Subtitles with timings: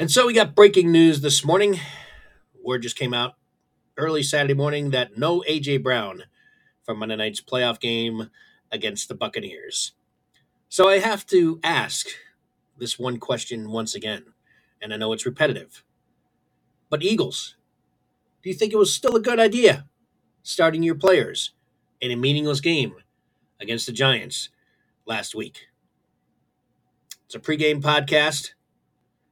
[0.00, 1.78] And so we got breaking news this morning.
[2.64, 3.34] Word just came out
[3.98, 6.22] early Saturday morning that no AJ Brown
[6.84, 8.30] for Monday night's playoff game
[8.72, 9.92] against the Buccaneers.
[10.70, 12.06] So I have to ask
[12.78, 14.32] this one question once again,
[14.80, 15.84] and I know it's repetitive.
[16.88, 17.56] But Eagles,
[18.42, 19.86] do you think it was still a good idea
[20.42, 21.52] starting your players
[22.00, 22.94] in a meaningless game
[23.60, 24.48] against the Giants
[25.04, 25.66] last week?
[27.26, 28.52] It's a pregame podcast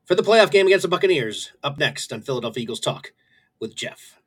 [0.09, 1.53] for the playoff game against the Buccaneers.
[1.63, 3.13] Up next on Philadelphia Eagles Talk
[3.61, 4.18] with Geoff.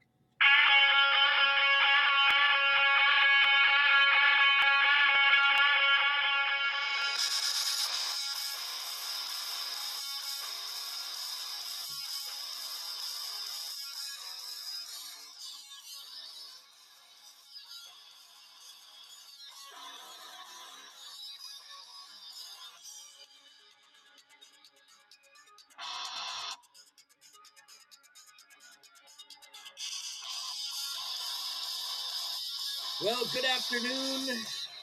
[33.73, 34.38] Afternoon,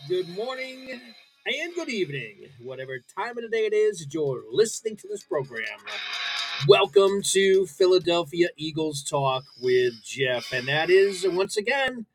[0.09, 0.99] good morning,
[1.45, 5.67] and good evening, whatever time of the day it is you're listening to this program.
[6.67, 10.55] Welcome to Philadelphia Eagles Talk with Geoff.
[10.55, 12.07] And that is, once again,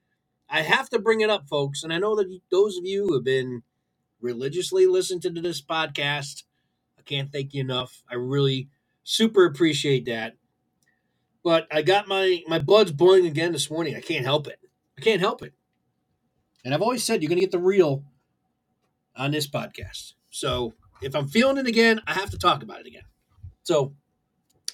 [0.50, 1.84] I have to bring it up, folks.
[1.84, 3.62] And I know that those of you who have been
[4.20, 6.42] religiously listening to this podcast,
[6.98, 8.02] I can't thank you enough.
[8.10, 8.70] I really
[9.04, 10.38] super appreciate that.
[11.44, 13.96] But I got my my blood's boiling again this morning.
[13.96, 14.58] I can't help it.
[14.98, 15.54] I can't help it.
[16.64, 18.04] And I've always said you're going to get the real
[19.16, 20.14] on this podcast.
[20.30, 23.04] So if I'm feeling it again, I have to talk about it again.
[23.64, 23.94] So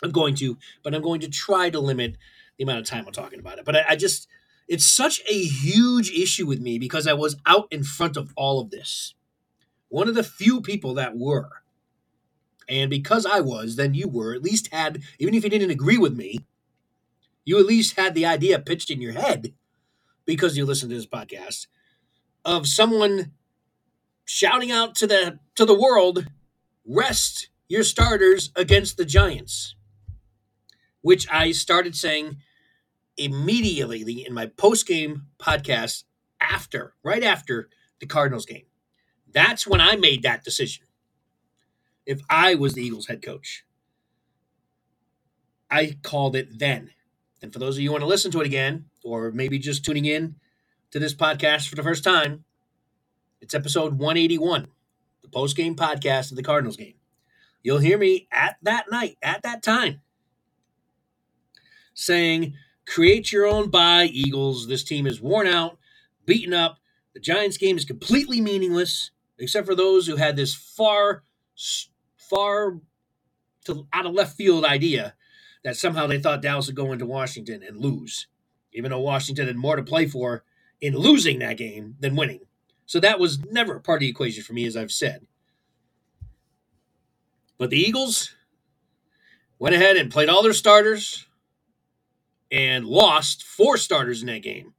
[0.04, 2.18] I'm going to, but I'm going to try to limit
[2.58, 3.66] the amount of time I'm talking about it.
[3.66, 4.28] But I, I just,
[4.68, 8.62] it's such a huge issue with me because I was out in front of all
[8.62, 9.16] of this.
[9.90, 11.50] One of the few people that were.
[12.68, 15.98] And because I was, then you were, at least had, even if you didn't agree
[15.98, 16.46] with me,
[17.44, 19.54] you at least had the idea pitched in your head
[20.26, 21.66] because you listened to this podcast
[22.46, 23.32] of someone
[24.26, 26.28] shouting out to the to the world,
[26.86, 29.76] rest your starters against the Giants.
[31.02, 32.38] Which I started saying
[33.18, 36.04] immediately in my post game podcast
[36.42, 38.66] after, right after the Cardinals game.
[39.32, 40.86] That's when I made that decision.
[42.06, 43.66] If I was the Eagles head coach,
[45.70, 46.92] I called it then.
[47.42, 49.86] And for those of you who want to listen to it again, or maybe just
[49.86, 50.36] tuning in
[50.92, 52.44] to this podcast for the first time,
[53.42, 54.68] it's episode 181,
[55.22, 56.96] the post game podcast of the Cardinals game.
[57.62, 60.02] You'll hear me at that night, at that time,
[61.94, 62.56] saying,
[62.88, 64.68] Create your own bye, Eagles.
[64.68, 65.78] This team is worn out,
[66.26, 66.80] beaten up.
[67.14, 71.24] The Giants game is completely meaningless, except for those who had this far,
[72.18, 72.80] far
[73.66, 75.14] to out of left field idea
[75.64, 78.28] that somehow they thought Dallas would go into Washington and lose,
[78.74, 80.44] even though Washington had more to play for
[80.82, 82.42] in losing that game than winning.
[82.86, 85.26] So that was never a part of the equation for me, as I've said.
[87.58, 88.34] But the Eagles
[89.60, 91.28] went ahead and played all their starters
[92.52, 94.74] and lost four starters in that game,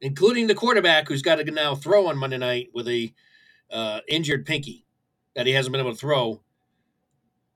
[0.00, 3.12] including the quarterback who's got to now throw on Monday night with a
[3.70, 4.84] uh, injured pinky
[5.34, 6.42] that he hasn't been able to throw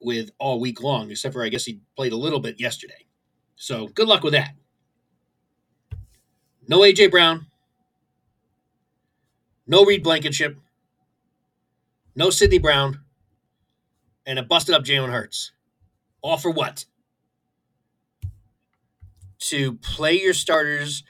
[0.00, 3.06] with all week long, except for I guess he played a little bit yesterday.
[3.56, 4.54] So good luck with that.
[6.68, 7.46] No AJ Brown.
[9.66, 10.56] No Reed Blankenship.
[12.14, 13.00] No Sydney Brown.
[14.26, 15.52] And a busted up Jalen Hurts.
[16.20, 16.84] All for what?
[19.48, 21.02] To play your starters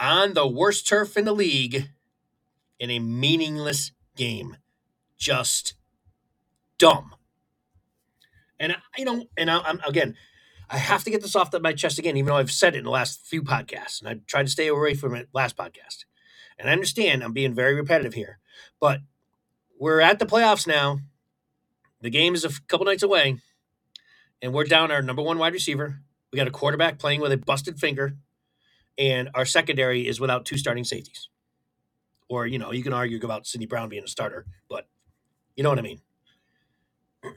[0.00, 1.90] on the worst turf in the league
[2.78, 4.56] in a meaningless game.
[5.16, 5.74] Just
[6.78, 7.14] dumb.
[8.60, 10.16] And you know, and I, am again,
[10.70, 12.84] I have to get this off my chest again, even though I've said it in
[12.84, 16.04] the last few podcasts, and I tried to stay away from it last podcast.
[16.58, 18.38] And I understand I'm being very repetitive here,
[18.80, 19.00] but
[19.78, 20.98] we're at the playoffs now.
[22.00, 23.38] The game is a couple nights away,
[24.42, 26.00] and we're down our number one wide receiver.
[26.32, 28.16] We got a quarterback playing with a busted finger,
[28.98, 31.28] and our secondary is without two starting safeties.
[32.28, 34.86] Or, you know, you can argue about Sydney Brown being a starter, but
[35.56, 36.00] you know what I mean.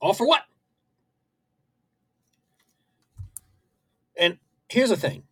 [0.00, 0.44] All for what?
[4.18, 4.38] And
[4.68, 5.24] here's the thing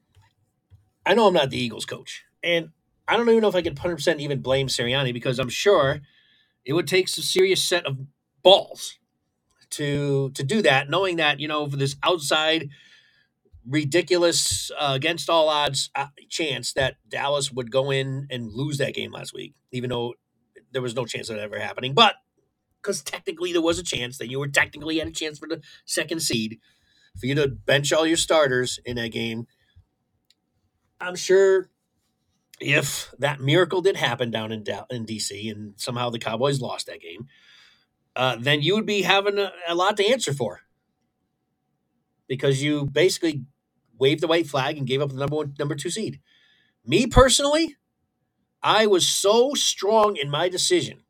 [1.05, 2.70] I know I'm not the Eagles coach, and
[3.08, 6.00] I don't even know if I can 100% even blame Sirianni because I'm sure
[6.64, 7.99] it would take some serious set of
[8.43, 8.99] balls
[9.70, 12.70] to to do that, knowing that you know for this outside
[13.67, 18.94] ridiculous uh, against all odds uh, chance that Dallas would go in and lose that
[18.94, 20.14] game last week, even though
[20.73, 21.94] there was no chance of that ever happening.
[21.94, 22.17] But
[22.82, 25.62] because technically there was a chance that you were technically had a chance for the
[25.85, 26.58] second seed
[27.19, 29.47] for you to bench all your starters in that game.
[31.00, 31.69] I'm sure
[32.61, 37.00] if that miracle did happen down in in DC and somehow the Cowboys lost that
[37.00, 37.26] game,
[38.14, 40.61] uh, then you would be having a, a lot to answer for
[42.29, 43.44] because you basically
[43.99, 46.20] waved the white flag and gave up the number one, number two seed.
[46.85, 47.76] Me personally,
[48.62, 51.03] I was so strong in my decision,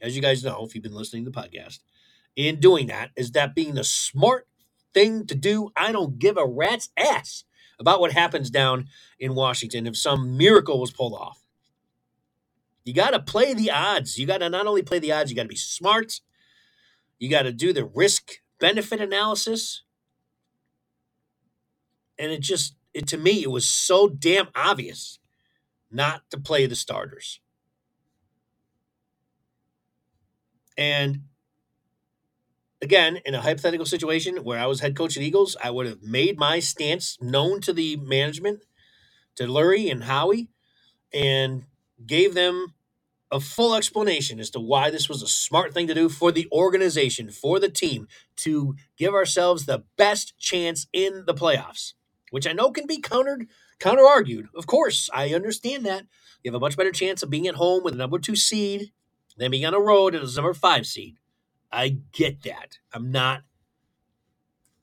[0.00, 1.80] as you guys know, if you've been listening to the podcast,
[2.34, 4.46] in doing that, is that being the smart
[4.96, 5.70] thing to do.
[5.76, 7.44] I don't give a rat's ass
[7.78, 8.86] about what happens down
[9.20, 11.42] in Washington if some miracle was pulled off.
[12.84, 14.18] You got to play the odds.
[14.18, 16.20] You got to not only play the odds, you got to be smart.
[17.18, 19.82] You got to do the risk benefit analysis.
[22.18, 25.18] And it just, it, to me, it was so damn obvious
[25.90, 27.40] not to play the starters.
[30.78, 31.24] And
[32.82, 36.02] again, in a hypothetical situation where I was head coach the Eagles, I would have
[36.02, 38.64] made my stance known to the management,
[39.36, 40.48] to Lurie and Howie,
[41.12, 41.64] and
[42.06, 42.74] gave them
[43.32, 46.46] a full explanation as to why this was a smart thing to do for the
[46.52, 48.06] organization, for the team,
[48.36, 51.94] to give ourselves the best chance in the playoffs,
[52.30, 53.48] which I know can be countered,
[53.80, 54.48] counter argued.
[54.54, 56.06] Of course, I understand that.
[56.42, 58.92] You have a much better chance of being at home with a number two seed
[59.36, 61.16] than being on a road as a number five seed.
[61.72, 62.78] I get that.
[62.92, 63.42] I'm not,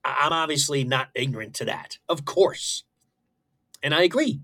[0.05, 1.97] I'm obviously not ignorant to that.
[2.09, 2.83] Of course.
[3.81, 4.41] And I agree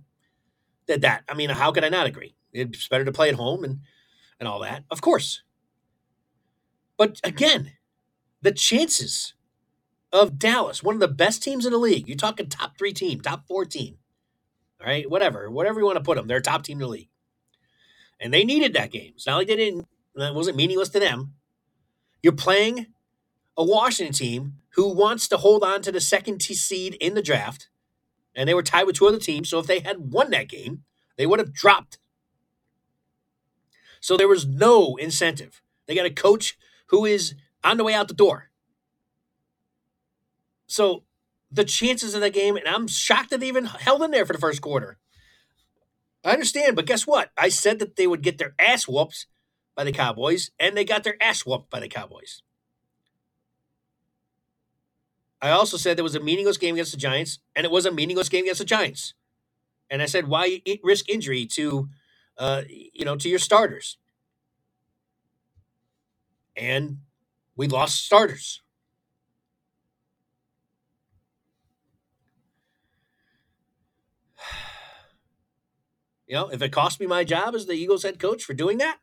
[0.87, 2.35] that that, I mean, how could I not agree?
[2.53, 3.79] It's better to play at home and
[4.39, 5.43] and all that, of course.
[6.97, 7.73] But again,
[8.41, 9.33] the chances
[10.11, 13.21] of Dallas, one of the best teams in the league, you're talking top three team,
[13.21, 13.97] top four team,
[14.81, 17.09] all right, whatever, whatever you want to put them, they're top team in the league,
[18.19, 19.13] and they needed that game.
[19.15, 21.33] It's not like they didn't; it wasn't meaningless to them.
[22.21, 22.87] You're playing
[23.57, 27.69] a Washington team who wants to hold on to the second seed in the draft,
[28.35, 29.49] and they were tied with two other teams.
[29.49, 30.83] So if they had won that game,
[31.17, 31.97] they would have dropped
[33.99, 35.61] so there was no incentive.
[35.87, 36.57] They got a coach
[36.87, 38.49] who is on the way out the door.
[40.67, 41.03] So
[41.51, 44.33] the chances of that game, and I'm shocked that they even held in there for
[44.33, 44.97] the first quarter.
[46.23, 47.31] I understand, but guess what?
[47.37, 49.25] I said that they would get their ass whooped
[49.79, 52.41] by the Cowboys, and they got their ass whooped by the Cowboys.
[55.41, 57.91] I also said there was a meaningless game against the Giants, and it was a
[57.93, 59.13] meaningless game against the Giants.
[59.89, 61.87] And I said, why risk injury to
[62.37, 63.97] uh, you know, to your starters.
[66.57, 66.97] And
[67.55, 68.61] we lost starters.
[76.27, 78.77] You know, if it cost me my job as the Eagles head coach for doing
[78.77, 78.99] that,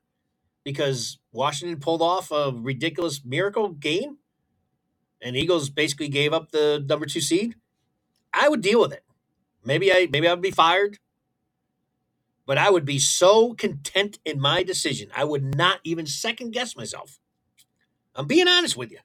[0.66, 4.18] because Washington pulled off a ridiculous miracle game
[5.22, 7.54] and Eagles basically gave up the number two seed,
[8.34, 9.04] I would deal with it.
[9.64, 10.98] Maybe I maybe I'd be fired
[12.46, 15.10] but I would be so content in my decision.
[15.14, 17.18] I would not even second guess myself.
[18.14, 19.00] I'm being honest with you.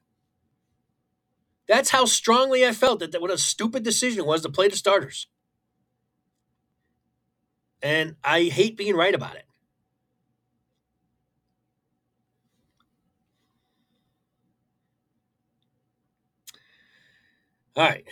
[1.68, 4.76] That's how strongly I felt that, that what a stupid decision was to play the
[4.76, 5.28] starters.
[7.82, 9.46] And I hate being right about it.
[17.76, 18.06] All right.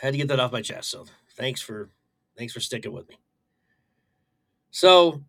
[0.00, 0.90] Had to get that off my chest.
[0.90, 1.90] So thanks for
[2.36, 3.16] thanks for sticking with me.
[4.70, 5.22] So,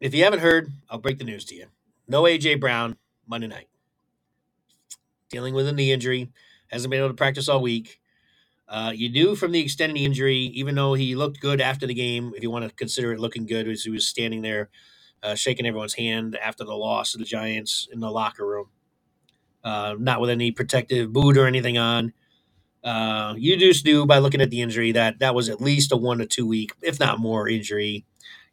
[0.00, 1.66] if you haven't heard, I'll break the news to you.
[2.08, 2.96] No AJ Brown
[3.26, 3.68] Monday night.
[5.30, 6.30] Dealing with a knee injury,
[6.70, 8.00] hasn't been able to practice all week.
[8.68, 12.32] Uh, you knew from the extended injury, even though he looked good after the game,
[12.36, 14.68] if you want to consider it looking good, as he was standing there
[15.22, 18.68] uh, shaking everyone's hand after the loss of the Giants in the locker room,
[19.64, 22.12] uh, not with any protective boot or anything on.
[22.84, 25.96] Uh, you just knew by looking at the injury that that was at least a
[25.96, 28.04] one to two week, if not more, injury.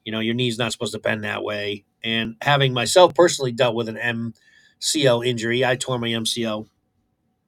[0.03, 1.85] You know, your knee's not supposed to bend that way.
[2.03, 4.33] And having myself personally dealt with an
[4.81, 6.67] MCL injury, I tore my MCL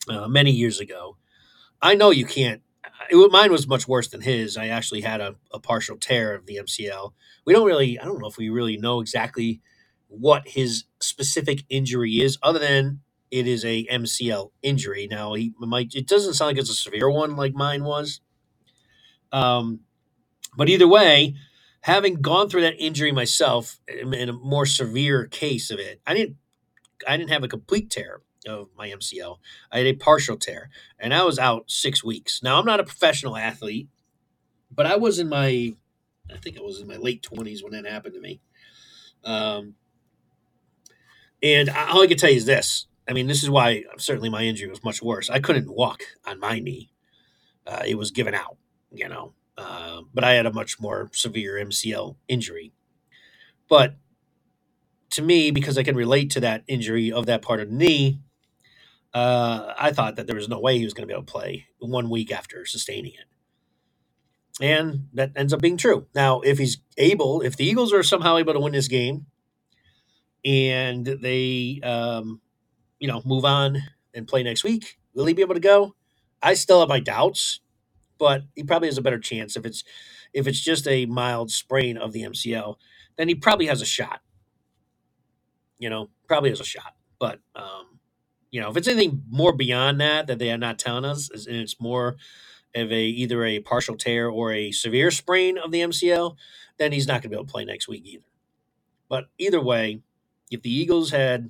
[0.09, 1.17] uh, many years ago.
[1.81, 2.61] I know you can't.
[3.09, 4.57] It, mine was much worse than his.
[4.57, 7.13] I actually had a, a partial tear of the MCL.
[7.45, 9.61] We don't really, I don't know if we really know exactly
[10.07, 15.07] what his specific injury is, other than it is a MCL injury.
[15.09, 18.21] Now he might it doesn't sound like it's a severe one like mine was.
[19.31, 19.81] Um,
[20.55, 21.35] but either way,
[21.81, 26.37] having gone through that injury myself in a more severe case of it, I didn't
[27.07, 29.39] I didn't have a complete tear of my MCL.
[29.71, 30.69] I had a partial tear,
[30.99, 32.41] and I was out six weeks.
[32.43, 33.89] Now I'm not a professional athlete,
[34.71, 35.73] but I was in my
[36.31, 38.41] I think it was in my late twenties when that happened to me.
[39.23, 39.75] Um,
[41.43, 42.87] And all I can tell you is this.
[43.07, 45.29] I mean, this is why certainly my injury was much worse.
[45.29, 46.91] I couldn't walk on my knee.
[47.65, 48.57] Uh, it was given out,
[48.91, 49.33] you know.
[49.57, 52.73] Uh, but I had a much more severe MCL injury.
[53.69, 53.95] But
[55.11, 58.19] to me, because I can relate to that injury of that part of the knee,
[59.13, 61.31] uh, I thought that there was no way he was going to be able to
[61.31, 63.25] play one week after sustaining it.
[64.61, 66.07] And that ends up being true.
[66.13, 69.27] Now, if he's able, if the Eagles are somehow able to win this game
[70.43, 72.41] and they, um,
[72.99, 73.77] you know, move on
[74.13, 75.95] and play next week, will he be able to go?
[76.41, 77.59] I still have my doubts,
[78.17, 79.83] but he probably has a better chance if it's
[80.33, 82.75] if it's just a mild sprain of the MCL.
[83.17, 84.21] Then he probably has a shot.
[85.79, 86.95] You know, probably has a shot.
[87.19, 87.99] But um,
[88.51, 91.55] you know, if it's anything more beyond that that they are not telling us, and
[91.57, 92.17] it's more
[92.75, 96.35] of a either a partial tear or a severe sprain of the MCL,
[96.77, 98.23] then he's not going to be able to play next week either.
[99.09, 100.01] But either way,
[100.51, 101.49] if the Eagles had,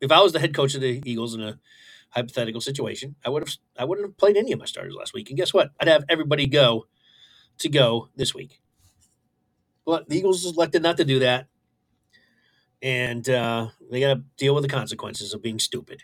[0.00, 1.58] if I was the head coach of the Eagles in a
[2.10, 5.30] hypothetical situation, I would have I wouldn't have played any of my starters last week.
[5.30, 5.70] And guess what?
[5.80, 6.86] I'd have everybody go
[7.58, 8.60] to go this week.
[9.84, 11.46] But the Eagles elected not to do that,
[12.82, 16.02] and uh, they got to deal with the consequences of being stupid.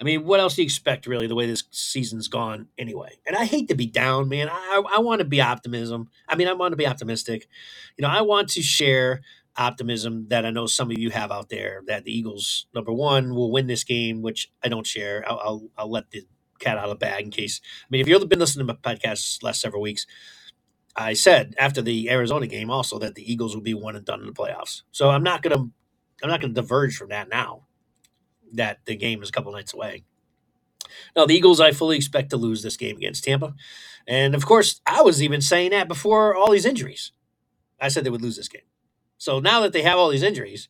[0.00, 3.18] I mean, what else do you expect, really, the way this season's gone anyway?
[3.26, 4.48] And I hate to be down, man.
[4.50, 6.10] I, I want to be optimism.
[6.28, 7.46] I mean, I want to be optimistic.
[7.96, 9.22] You know, I want to share
[9.56, 13.34] optimism that I know some of you have out there that the Eagles, number one,
[13.34, 15.24] will win this game, which I don't share.
[15.28, 16.24] I'll, I'll, I'll let the
[16.60, 17.60] cat out of the bag in case.
[17.82, 20.06] I mean, if you've been listening to my podcast last several weeks,
[20.96, 24.20] I said after the Arizona game also that the Eagles will be one and done
[24.20, 24.82] in the playoffs.
[24.92, 25.56] So I'm not gonna
[26.22, 27.66] I'm not gonna diverge from that now
[28.54, 30.04] that the game is a couple nights away.
[31.16, 33.54] Now, the Eagles, I fully expect to lose this game against Tampa.
[34.06, 37.12] And of course, I was even saying that before all these injuries.
[37.80, 38.62] I said they would lose this game.
[39.18, 40.68] So now that they have all these injuries,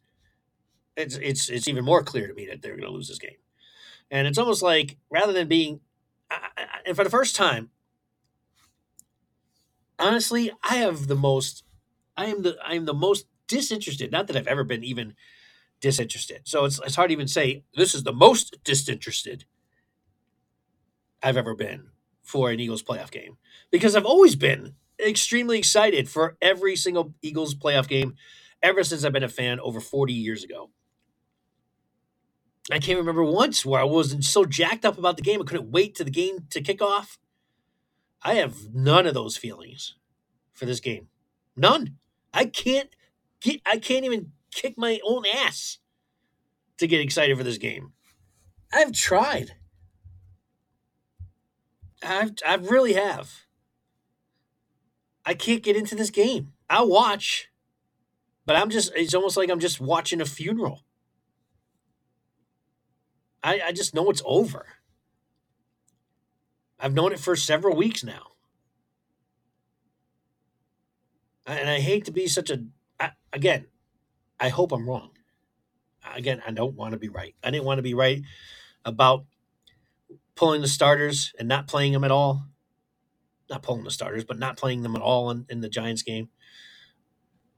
[0.97, 3.39] it's it's it's even more clear to me that they're going to lose this game.
[4.11, 5.81] And it's almost like rather than being,
[6.87, 7.71] and for the first time,
[9.99, 11.65] honestly, I have the most,
[12.17, 14.13] I am the I am the most disinterested.
[14.13, 15.15] Not that I've ever been even
[15.81, 16.43] disinterested.
[16.45, 19.45] So it's it's hard to even say this is the most disinterested
[21.23, 21.89] I've ever been
[22.23, 23.37] for an Eagles playoff game
[23.71, 28.15] because I've always been extremely excited for every single Eagles playoff game
[28.63, 30.71] ever since I've been a fan over 40 years ago.
[32.71, 35.71] I can't remember once where I wasn't so jacked up about the game I couldn't
[35.71, 37.19] wait to the game to kick off.
[38.23, 39.97] I have none of those feelings
[40.55, 41.09] for this game.
[41.57, 41.97] None.
[42.33, 42.89] I can't
[43.41, 45.79] get I can't even kick my own ass
[46.79, 47.93] to get excited for this game.
[48.73, 49.53] I've tried.
[52.03, 53.44] I've I really have.
[55.25, 56.53] I can't get into this game.
[56.69, 57.51] I'll watch,
[58.47, 60.83] but I'm just it's almost like I'm just watching a funeral.
[63.43, 64.67] I, I just know it's over.
[66.79, 68.33] I've known it for several weeks now.
[71.47, 72.65] And I hate to be such a
[72.99, 73.67] I, again,
[74.41, 75.11] I hope I'm wrong.
[76.15, 77.35] Again, I don't want to be right.
[77.43, 78.23] I didn't want to be right
[78.85, 79.25] about
[80.35, 82.47] pulling the starters and not playing them at all.
[83.51, 86.29] Not pulling the starters, but not playing them at all in, in the Giants game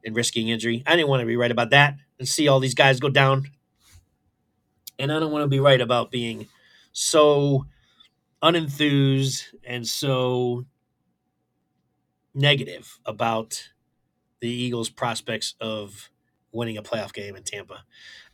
[0.05, 0.83] and risking injury.
[0.87, 3.50] I didn't want to be right about that and see all these guys go down.
[4.99, 6.49] And I don't want to be right about being
[6.93, 7.66] so
[8.43, 10.64] unenthused and so
[12.35, 13.71] negative about
[14.40, 16.11] the Eagles' prospects of
[16.52, 17.85] winning a playoff game in Tampa.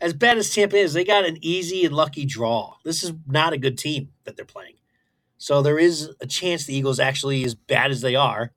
[0.01, 2.77] As bad as Tampa is, they got an easy and lucky draw.
[2.85, 4.75] This is not a good team that they're playing.
[5.43, 8.53] So there is a chance the Eagles actually, as bad as they are,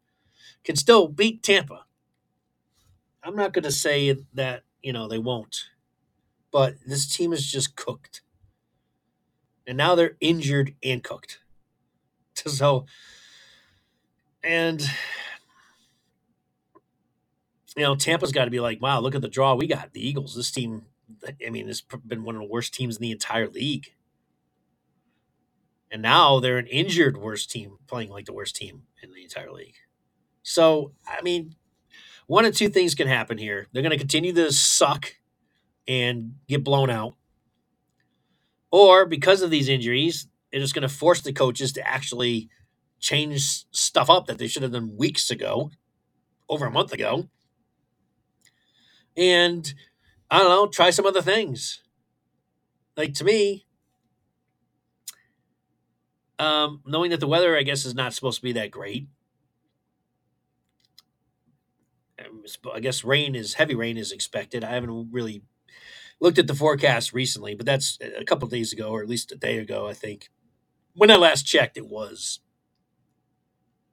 [0.63, 1.83] can still beat Tampa.
[3.23, 5.63] I'm not going to say that, you know, they won't.
[6.51, 8.21] But this team is just cooked.
[9.65, 11.39] And now they're injured and cooked.
[12.45, 12.85] So,
[14.43, 14.79] and
[17.75, 19.93] you know, Tampa's got to be like, wow, look at the draw we got.
[19.93, 20.83] The Eagles, this team,
[21.43, 23.94] I mean, it's been one of the worst teams in the entire league.
[25.95, 29.49] And now they're an injured worst team playing like the worst team in the entire
[29.49, 29.75] league.
[30.43, 31.55] So, I mean,
[32.27, 33.67] one of two things can happen here.
[33.71, 35.15] They're going to continue to suck
[35.87, 37.15] and get blown out.
[38.71, 42.49] Or because of these injuries, they're just going to force the coaches to actually
[42.99, 45.71] change stuff up that they should have done weeks ago,
[46.49, 47.29] over a month ago
[49.15, 49.73] and
[50.29, 51.81] I don't know, try some other things.
[52.97, 53.64] Like to me,
[56.39, 59.07] um, knowing that the weather, I guess, is not supposed to be that great.
[62.73, 64.63] I guess rain is heavy rain is expected.
[64.63, 65.43] I haven't really
[66.19, 69.35] looked at the forecast recently, but that's a couple days ago, or at least a
[69.35, 70.29] day ago, I think.
[70.93, 72.39] When I last checked, it was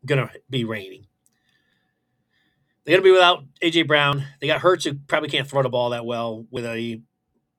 [0.06, 1.06] going to be raining.
[2.84, 4.24] They're going to be without AJ Brown.
[4.40, 7.00] They got Hurts, who probably can't throw the ball that well with a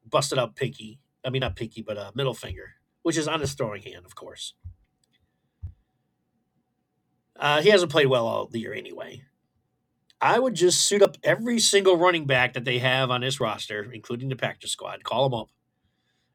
[0.10, 1.00] busted up pinky.
[1.26, 2.74] I mean, not pinky, but a middle finger,
[3.04, 4.54] which is on his throwing hand, of course.
[7.36, 9.24] Uh, he hasn't played well all the year anyway.
[10.22, 13.92] I would just suit up every single running back that they have on this roster,
[13.92, 15.50] including the practice squad, call them up,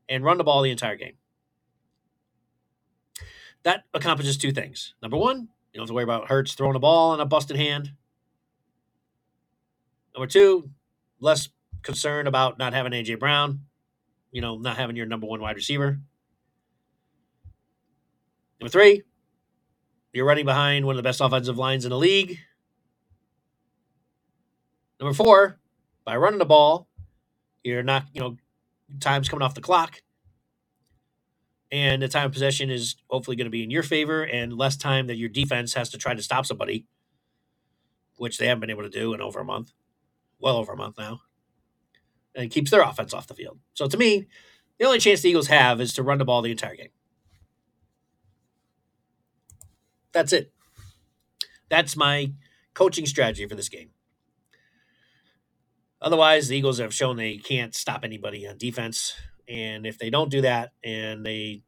[0.09, 1.15] and run the ball the entire game.
[3.63, 4.95] That accomplishes two things.
[5.01, 7.57] Number one, you don't have to worry about Hurts throwing the ball on a busted
[7.57, 7.93] hand.
[10.15, 10.71] Number two,
[11.21, 11.49] less
[11.83, 13.61] concern about not having AJ Brown,
[14.33, 15.99] you know, not having your number one wide receiver.
[18.61, 19.03] Number three,
[20.19, 22.41] you're running behind one of the best offensive lines in the league.
[25.01, 25.61] Number four,
[26.05, 26.89] by running the ball,
[27.63, 28.37] you're not, you know,
[28.99, 30.03] time's coming off the clock.
[31.71, 34.77] And the time of possession is hopefully going to be in your favor and less
[34.77, 36.85] time that your defense has to try to stop somebody,
[38.17, 39.71] which they haven't been able to do in over a month,
[40.41, 41.21] well over a month now.
[42.35, 43.61] And keeps their offense off the field.
[43.75, 44.27] So to me,
[44.81, 46.91] the only chance the Eagles have is to run the ball the entire game.
[50.13, 50.53] That's it.
[51.69, 52.33] That's my
[52.75, 53.91] coaching strategy for this game.
[56.01, 59.15] Otherwise, the Eagles have shown they can't stop anybody on defense,
[59.49, 61.63] and if they don't do that, and they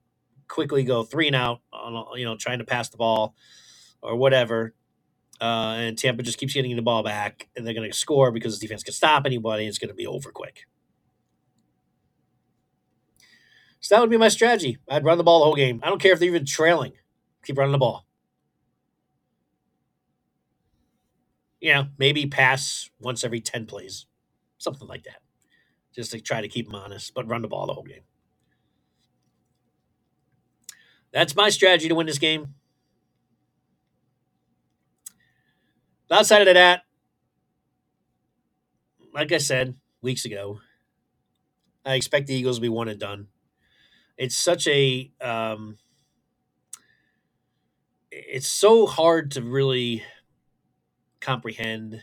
[0.47, 3.35] quickly go three and out on you know trying to pass the ball
[4.03, 4.73] or whatever,
[5.41, 8.59] uh, and Tampa just keeps getting the ball back, and they're going to score because
[8.59, 9.67] the defense can stop anybody.
[9.67, 10.67] It's going to be over quick.
[13.81, 14.79] So that would be my strategy.
[14.89, 15.81] I'd run the ball the whole game.
[15.83, 16.93] I don't care if they're even trailing.
[17.45, 18.07] Keep running the ball.
[21.61, 24.07] You know, maybe pass once every 10 plays
[24.59, 25.23] something like that,
[25.95, 28.03] just to try to keep them honest, but run the ball the whole game.
[31.13, 32.55] That's my strategy to win this game.
[36.11, 36.83] Outside of that,
[39.15, 40.61] like I said weeks ago,
[41.85, 43.29] I expect the Eagles to be one and done.
[44.19, 45.79] It's such a um,
[48.11, 50.03] it's so hard to really
[51.21, 52.03] comprehend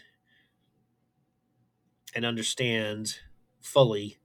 [2.15, 3.15] and understand
[3.61, 4.17] fully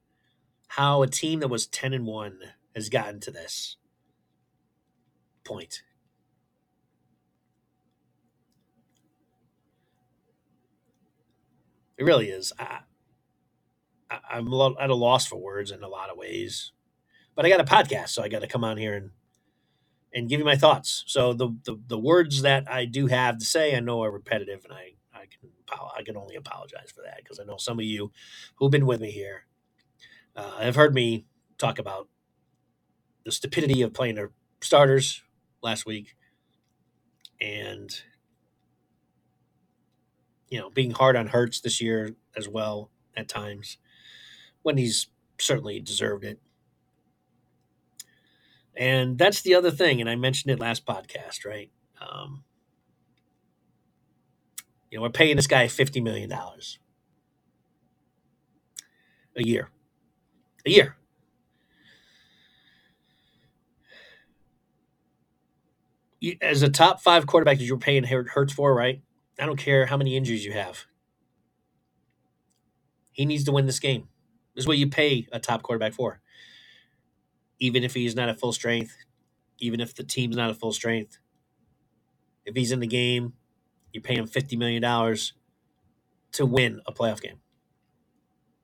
[0.68, 2.38] how a team that was 10 and 1
[2.74, 3.76] has gotten to this
[5.44, 5.83] point.
[11.98, 12.52] It really is.
[12.59, 12.81] I,
[14.11, 14.48] I, am
[14.81, 16.72] at a loss for words in a lot of ways,
[17.35, 19.11] but I got a podcast, so I got to come on here and
[20.14, 21.05] and give you my thoughts.
[21.07, 24.64] So the, the the words that I do have to say, I know are repetitive,
[24.64, 25.51] and I I can
[25.98, 28.12] I can only apologize for that because I know some of you
[28.57, 29.46] who've been with me here
[30.37, 31.27] uh, have heard me
[31.59, 32.09] talk about
[33.25, 35.22] the stupidity of playing their starters
[35.62, 36.16] last week
[37.40, 37.90] and
[40.48, 43.79] you know being hard on Hurts this year as well at times
[44.62, 46.40] when he's certainly deserved it.
[48.76, 51.70] And that's the other thing, and I mentioned it last podcast, right?
[52.00, 52.44] Um,
[54.90, 56.38] you know, we're paying this guy $50 million a
[59.42, 59.68] year.
[60.66, 60.96] A year.
[66.40, 69.02] as a top five quarterback that you're paying Hurts for, right?
[69.38, 70.85] I don't care how many injuries you have.
[73.11, 74.08] He needs to win this game.
[74.54, 76.20] This is what you pay a top quarterback for.
[77.62, 78.96] Even if he's not at full strength,
[79.61, 81.18] even if the team's not at full strength.
[82.44, 83.35] If he's in the game,
[83.92, 84.83] you're paying him $50 million
[86.33, 87.38] to win a playoff game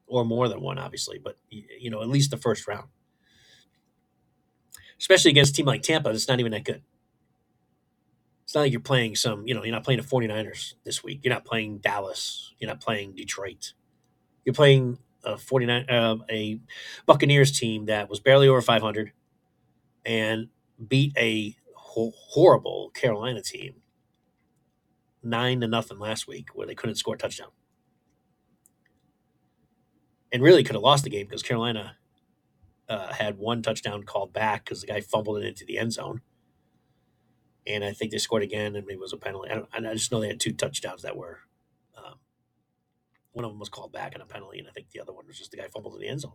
[0.09, 2.89] or more than one, obviously, but you know, at least the first round.
[4.99, 6.83] Especially against a team like Tampa, that's not even that good.
[8.43, 11.21] It's not like you're playing some, you know, you're not playing the 49ers this week.
[11.23, 12.53] You're not playing Dallas.
[12.59, 13.75] You're not playing Detroit.
[14.45, 16.61] You're playing a 49 uh, a
[17.07, 19.13] Buccaneers team that was barely over 500
[20.05, 20.49] and
[20.89, 23.75] beat a ho- horrible Carolina team
[25.23, 27.51] nine to nothing last week where they couldn't score a touchdown.
[30.33, 31.97] And really could have lost the game because Carolina
[32.89, 36.21] uh, had one touchdown called back because the guy fumbled it into the end zone.
[37.67, 39.51] And I think they scored again, and it was a penalty.
[39.51, 41.41] I, I just know they had two touchdowns that were.
[43.33, 45.27] One of them was called back and a penalty, and I think the other one
[45.27, 46.33] was just the guy fumbled in the end zone.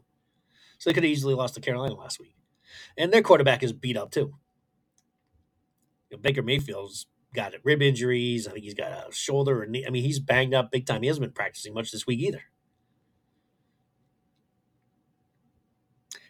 [0.77, 2.36] So they could have easily lost to Carolina last week.
[2.97, 4.34] And their quarterback is beat up too.
[6.10, 8.47] You know, Baker Mayfield's got rib injuries.
[8.47, 9.86] I think he's got a shoulder and knee.
[9.86, 11.01] I mean, he's banged up big time.
[11.01, 12.43] He hasn't been practicing much this week either.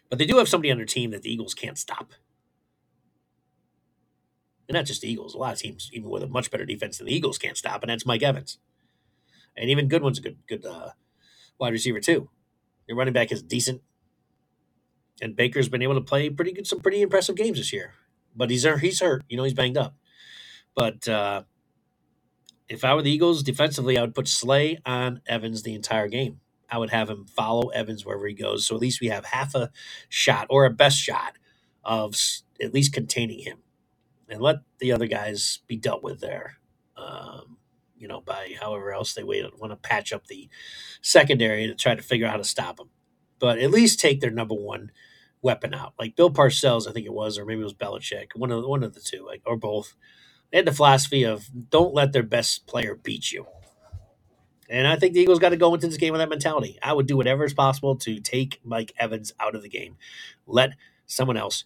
[0.08, 2.12] But they do have somebody on their team that the Eagles can't stop.
[4.68, 5.34] And not just the Eagles.
[5.34, 7.82] A lot of teams, even with a much better defense than the Eagles, can't stop,
[7.82, 8.58] and that's Mike Evans.
[9.56, 10.90] And even Godwin's a good good uh,
[11.58, 12.28] wide receiver too.
[12.86, 13.82] Your running back is decent,
[15.22, 17.94] and Baker's been able to play pretty good, some pretty impressive games this year.
[18.36, 19.24] But he's he's hurt.
[19.28, 19.94] You know, he's banged up.
[20.74, 21.44] But uh,
[22.68, 26.40] if I were the Eagles defensively, I would put Slay on Evans the entire game.
[26.70, 28.66] I would have him follow Evans wherever he goes.
[28.66, 29.70] So at least we have half a
[30.08, 31.34] shot or a best shot
[31.84, 32.16] of
[32.60, 33.58] at least containing him
[34.28, 36.58] and let the other guys be dealt with there.
[36.96, 37.53] Um,
[38.04, 40.50] you know, by however else they want to patch up the
[41.00, 42.90] secondary to try to figure out how to stop them.
[43.38, 44.92] But at least take their number one
[45.40, 45.94] weapon out.
[45.98, 48.82] Like Bill Parcells, I think it was, or maybe it was Belichick, one of one
[48.82, 49.94] of the two, like or both.
[50.50, 53.46] They had the philosophy of don't let their best player beat you.
[54.68, 56.78] And I think the Eagles got to go into this game with that mentality.
[56.82, 59.96] I would do whatever is possible to take Mike Evans out of the game.
[60.46, 60.72] Let
[61.06, 61.64] someone else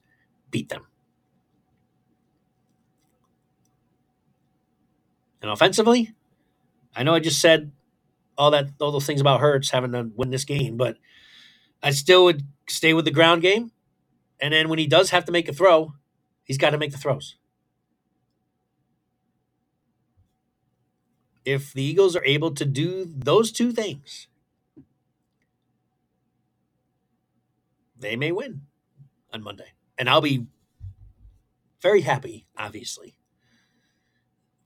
[0.52, 0.86] beat them.
[5.42, 6.14] And offensively,
[6.98, 7.70] I know I just said
[8.36, 10.96] all that all those things about Hurts having to win this game, but
[11.80, 13.70] I still would stay with the ground game.
[14.40, 15.94] And then when he does have to make a throw,
[16.42, 17.36] he's got to make the throws.
[21.44, 24.26] If the Eagles are able to do those two things,
[27.96, 28.62] they may win
[29.32, 29.72] on Monday.
[29.96, 30.46] And I'll be
[31.80, 33.16] very happy, obviously,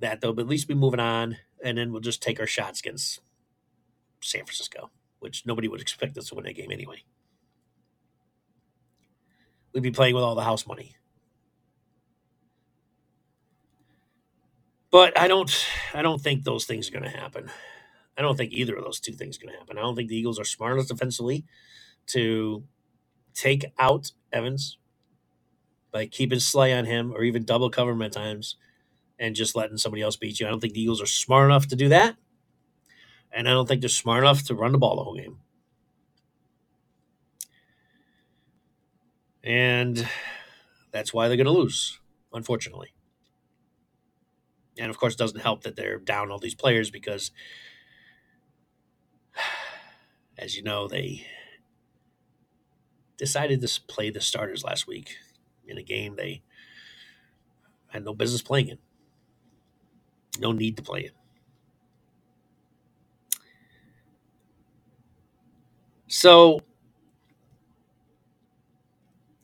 [0.00, 3.20] that they'll at least be moving on, and then we'll just take our shots against
[4.20, 7.02] San Francisco, which nobody would expect us to win that game anyway.
[9.72, 10.96] We'd be playing with all the house money.
[14.90, 15.50] But I don't
[15.94, 17.50] I don't think those things are going to happen.
[18.16, 19.78] I don't think either of those two things are going to happen.
[19.78, 21.44] I don't think the Eagles are smart enough defensively
[22.08, 22.64] to
[23.34, 24.78] take out Evans
[25.92, 28.56] by keeping Slay on him or even double cover him at times
[29.18, 30.46] and just letting somebody else beat you.
[30.46, 32.16] I don't think the Eagles are smart enough to do that.
[33.32, 35.38] And I don't think they're smart enough to run the ball the whole game.
[39.44, 40.06] And
[40.92, 41.98] that's why they're going to lose,
[42.32, 42.92] unfortunately.
[44.78, 47.30] And of course, it doesn't help that they're down all these players because,
[50.38, 51.26] as you know, they
[53.16, 55.16] decided to play the starters last week
[55.66, 56.42] in a game they
[57.88, 58.78] had no business playing in.
[60.38, 61.12] No need to play it.
[66.08, 66.60] So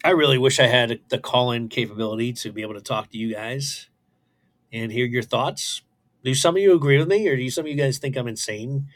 [0.05, 3.19] I really wish I had the call in capability to be able to talk to
[3.19, 3.89] you guys
[4.73, 5.83] and hear your thoughts.
[6.25, 8.29] Do some of you agree with me, or do some of you guys think I'm
[8.29, 8.89] insane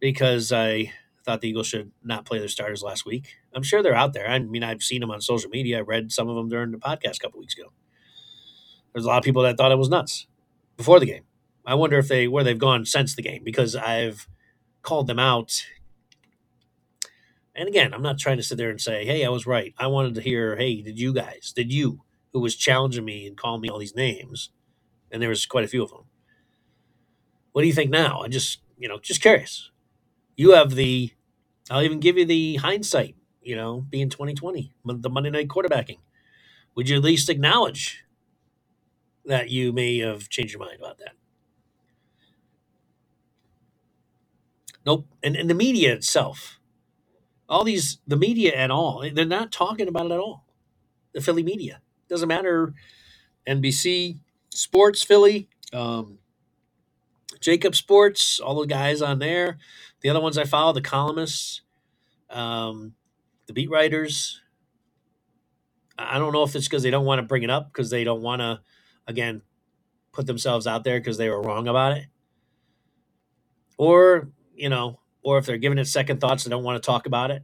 [0.00, 0.92] because I
[1.24, 3.36] thought the Eagles should not play their starters last week?
[3.54, 4.28] I'm sure they're out there.
[4.28, 5.78] I mean, I've seen them on social media.
[5.78, 7.72] I read some of them during the podcast a couple weeks ago.
[8.92, 10.26] There's a lot of people that thought it was nuts
[10.76, 11.24] before the game.
[11.64, 14.28] I wonder if they where they've gone since the game because I've
[14.82, 15.62] called them out.
[17.54, 19.86] And again, I'm not trying to sit there and say, "Hey, I was right." I
[19.86, 21.52] wanted to hear, "Hey, did you guys?
[21.54, 24.50] Did you who was challenging me and calling me all these names?"
[25.10, 26.04] And there was quite a few of them.
[27.52, 28.22] What do you think now?
[28.22, 29.70] I just, you know, just curious.
[30.36, 31.12] You have the
[31.70, 35.98] I'll even give you the hindsight, you know, being 2020, the Monday night quarterbacking.
[36.74, 38.04] Would you at least acknowledge
[39.24, 41.12] that you may have changed your mind about that.
[44.84, 45.06] Nope.
[45.22, 46.58] And, and the media itself,
[47.48, 50.44] all these, the media at all, they're not talking about it at all.
[51.14, 51.80] The Philly media.
[52.08, 52.74] Doesn't matter.
[53.46, 54.18] NBC,
[54.50, 56.18] Sports, Philly, um,
[57.40, 59.58] JAKIB Sports, all the guys on there.
[60.00, 61.62] The other ones I follow, the columnists,
[62.30, 62.94] um,
[63.46, 64.40] the beat writers.
[65.98, 68.04] I don't know if it's because they don't want to bring it up because they
[68.04, 68.60] don't want to
[69.12, 69.42] again
[70.12, 72.06] put themselves out there because they were wrong about it.
[73.78, 77.06] Or you know or if they're giving it second thoughts they don't want to talk
[77.06, 77.42] about it.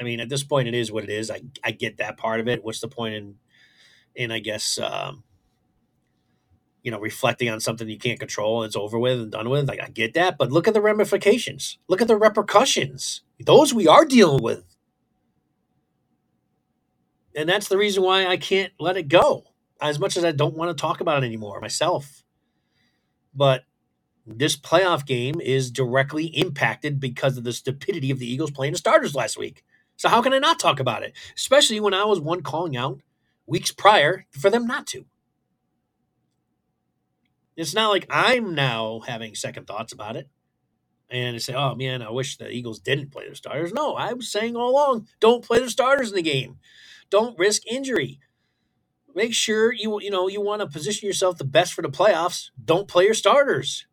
[0.00, 1.30] I mean at this point it is what it is.
[1.30, 2.64] I, I get that part of it.
[2.64, 3.36] What's the point in
[4.14, 5.24] in i guess um,
[6.82, 9.68] you know reflecting on something you can't control and it's over with and done with?
[9.68, 11.78] Like i get that but look at the ramifications.
[11.88, 13.22] Look at the repercussions.
[13.40, 14.64] Those we are dealing with.
[17.36, 19.44] And that's the reason why i can't let it go
[19.82, 22.22] as much as I don't want to talk about it anymore myself.
[23.34, 23.64] But
[24.24, 28.78] this playoff game is directly impacted because of the stupidity of the Eagles playing the
[28.78, 29.64] starters last week.
[29.96, 31.14] So how can I not talk about it?
[31.36, 33.00] Especially when I was one calling out
[33.46, 35.04] weeks prior for them not to.
[37.56, 40.28] It's not like I'm now having second thoughts about it
[41.10, 43.74] and say, oh man, I wish the Eagles didn't play their starters.
[43.74, 46.58] No, I was saying all along, don't play their starters in the game.
[47.10, 48.20] Don't risk injury.
[49.14, 52.50] Make sure you you know you want to position yourself the best for the playoffs.
[52.64, 53.86] Don't play your starters.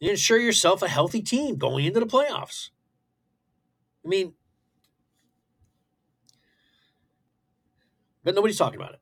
[0.00, 2.70] You ensure yourself a healthy team going into the playoffs.
[4.04, 4.34] I mean,
[8.24, 9.00] but nobody's talking about it.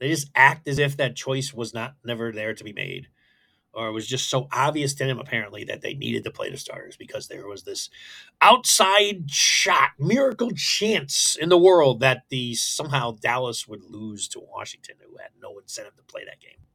[0.00, 3.08] They just act as if that choice was not never there to be made
[3.74, 6.56] or it was just so obvious to him apparently that they needed to play the
[6.56, 7.88] starters because there was this
[8.40, 14.96] outside shot miracle chance in the world that the somehow Dallas would lose to Washington
[15.00, 16.66] who had no incentive to play that game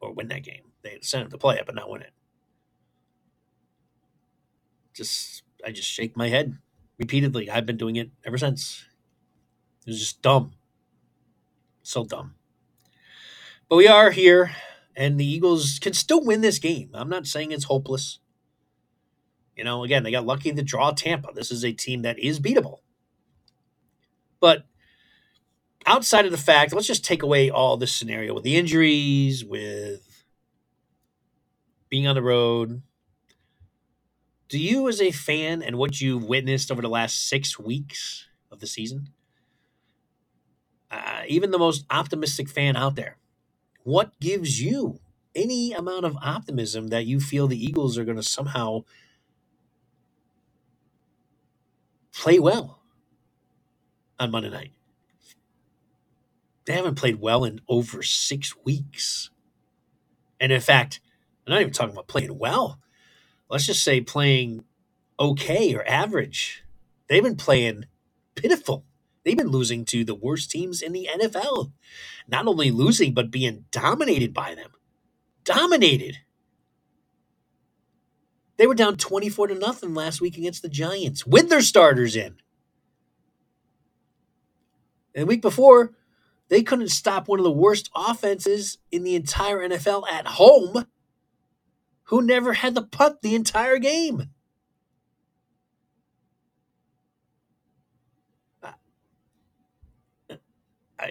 [0.00, 0.72] or win that game.
[0.82, 2.12] They had incentive to play it but not win it.
[4.94, 6.58] Just I just shake my head
[6.98, 7.50] repeatedly.
[7.50, 8.84] I've been doing it ever since.
[9.86, 10.52] It was just dumb.
[11.82, 12.34] So dumb.
[13.68, 14.52] But we are here
[14.96, 16.90] and the Eagles can still win this game.
[16.94, 18.18] I'm not saying it's hopeless.
[19.56, 21.32] You know, again, they got lucky to draw Tampa.
[21.34, 22.78] This is a team that is beatable.
[24.40, 24.66] But
[25.86, 30.24] outside of the fact, let's just take away all this scenario with the injuries, with
[31.88, 32.82] being on the road.
[34.48, 38.60] Do you, as a fan, and what you've witnessed over the last six weeks of
[38.60, 39.08] the season,
[40.90, 43.16] uh, even the most optimistic fan out there,
[43.84, 45.00] what gives you
[45.36, 48.82] any amount of optimism that you feel the Eagles are going to somehow
[52.14, 52.80] play well
[54.20, 54.72] on Monday night?
[56.66, 59.30] They haven't played well in over six weeks.
[60.40, 61.00] And in fact,
[61.46, 62.80] I'm not even talking about playing well.
[63.50, 64.64] Let's just say playing
[65.20, 66.64] okay or average.
[67.08, 67.86] They've been playing
[68.36, 68.84] pitiful.
[69.24, 71.72] They've been losing to the worst teams in the NFL.
[72.28, 74.72] Not only losing, but being dominated by them.
[75.44, 76.18] Dominated.
[78.56, 82.36] They were down 24 to nothing last week against the Giants with their starters in.
[85.14, 85.92] And the week before,
[86.48, 90.86] they couldn't stop one of the worst offenses in the entire NFL at home,
[92.04, 94.30] who never had the punt the entire game.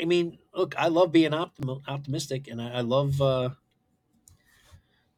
[0.01, 3.49] I mean, look, I love being optim- optimistic, and I, I love uh,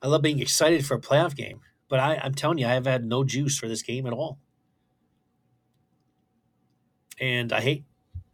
[0.02, 1.62] I love being excited for a playoff game.
[1.88, 4.40] But I, I'm telling you, I have had no juice for this game at all,
[7.20, 7.86] and I hate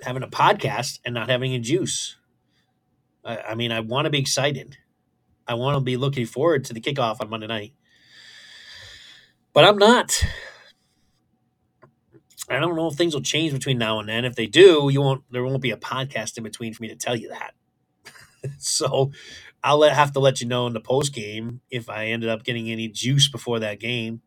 [0.01, 2.17] having a podcast and not having a juice.
[3.23, 4.77] I, I mean, I want to be excited.
[5.47, 7.73] I want to be looking forward to the kickoff on Monday night,
[9.53, 10.23] but I'm not.
[12.51, 14.25] I don't know if things will change between now and then.
[14.25, 15.23] If they do, you won't.
[15.31, 17.53] There won't be a podcast in between for me to tell you that.
[18.57, 19.11] so
[19.63, 22.43] I'll let, have to let you know in the post game if I ended up
[22.43, 24.21] getting any juice before that game.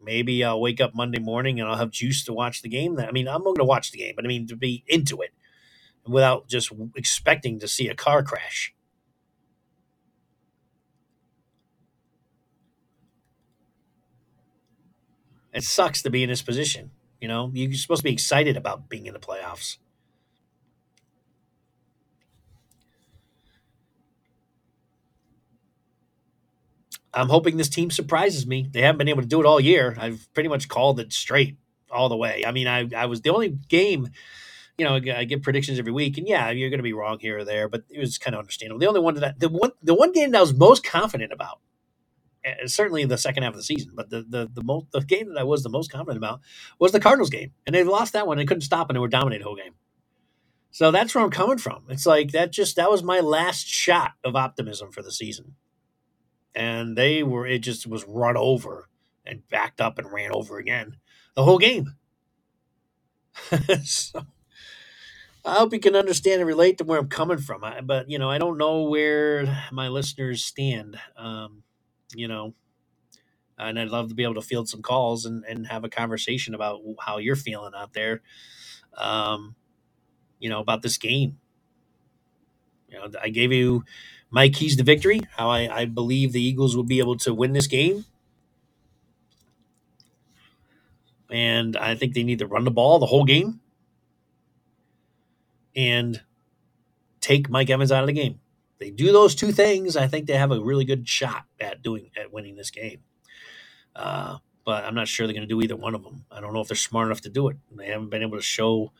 [0.00, 2.98] Maybe I'll wake up Monday morning and I'll have juice to watch the game.
[2.98, 5.30] I mean, I'm going to watch the game, but I mean to be into it
[6.06, 8.74] without just expecting to see a car crash.
[15.52, 16.92] It sucks to be in this position.
[17.20, 19.78] You know, you're supposed to be excited about being in the playoffs.
[27.12, 28.68] I'm hoping this team surprises me.
[28.70, 29.96] They haven't been able to do it all year.
[29.98, 31.56] I've pretty much called it straight
[31.90, 32.44] all the way.
[32.46, 34.10] I mean, I, I was the only game,
[34.76, 37.38] you know, I give predictions every week, and yeah, you're going to be wrong here
[37.38, 38.78] or there, but it was kind of understandable.
[38.78, 41.60] The only one that the one the one game that I was most confident about,
[42.66, 45.40] certainly the second half of the season, but the the the most the game that
[45.40, 46.40] I was the most confident about
[46.78, 48.38] was the Cardinals game, and they lost that one.
[48.38, 49.74] They couldn't stop, and they were dominating the whole game.
[50.70, 51.84] So that's where I'm coming from.
[51.88, 55.54] It's like that just that was my last shot of optimism for the season
[56.54, 58.88] and they were it just was run over
[59.24, 60.96] and backed up and ran over again
[61.36, 61.94] the whole game.
[63.84, 64.26] so
[65.44, 67.64] I hope you can understand and relate to where I'm coming from.
[67.64, 70.98] I, but you know, I don't know where my listeners stand.
[71.16, 71.62] Um,
[72.14, 72.54] you know,
[73.58, 76.54] and I'd love to be able to field some calls and, and have a conversation
[76.54, 78.22] about how you're feeling out there.
[78.96, 79.54] Um,
[80.38, 81.38] you know, about this game.
[82.88, 83.84] You know, I gave you
[84.30, 87.52] my keys to victory, how I, I believe the Eagles will be able to win
[87.52, 88.04] this game.
[91.30, 93.60] And I think they need to run the ball the whole game
[95.76, 96.22] and
[97.20, 98.40] take Mike Evans out of the game.
[98.78, 102.10] They do those two things, I think they have a really good shot at doing
[102.16, 103.00] at winning this game.
[103.94, 106.24] Uh, but I'm not sure they're going to do either one of them.
[106.30, 107.56] I don't know if they're smart enough to do it.
[107.74, 108.92] They haven't been able to show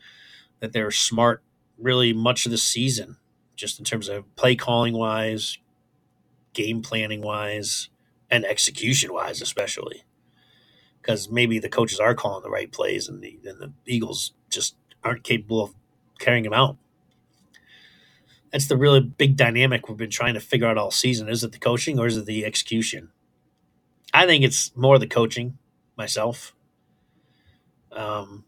[0.59, 1.43] that they're smart
[1.77, 3.17] really much of the season
[3.55, 5.57] just in terms of play calling wise,
[6.53, 7.89] game planning wise,
[8.31, 10.03] and execution wise, especially.
[11.01, 14.75] Because maybe the coaches are calling the right plays and the, and the Eagles just
[15.03, 15.75] aren't capable of
[16.19, 16.77] carrying them out.
[18.51, 21.29] That's the really big dynamic we've been trying to figure out all season.
[21.29, 23.11] Is it the coaching or is it the execution?
[24.13, 25.57] I think it's more the coaching
[25.95, 26.55] myself.
[27.91, 28.45] Um,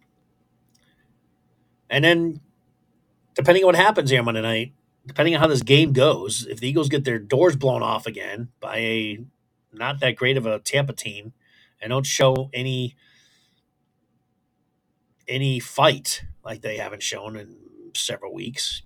[1.90, 2.42] and then,
[3.36, 4.74] depending on what happens here Monday night,
[5.06, 8.50] depending on how this game goes, if the Eagles get their doors blown off again
[8.60, 9.20] by a
[9.74, 11.34] not that great of a Tampa team
[11.82, 12.96] and don't show any
[15.28, 17.58] any fight like they haven't shown in
[17.96, 18.82] several weeks,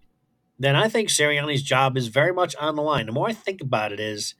[0.58, 3.06] then I think Sirianni's job is very much on the line.
[3.06, 4.36] The more I think about it is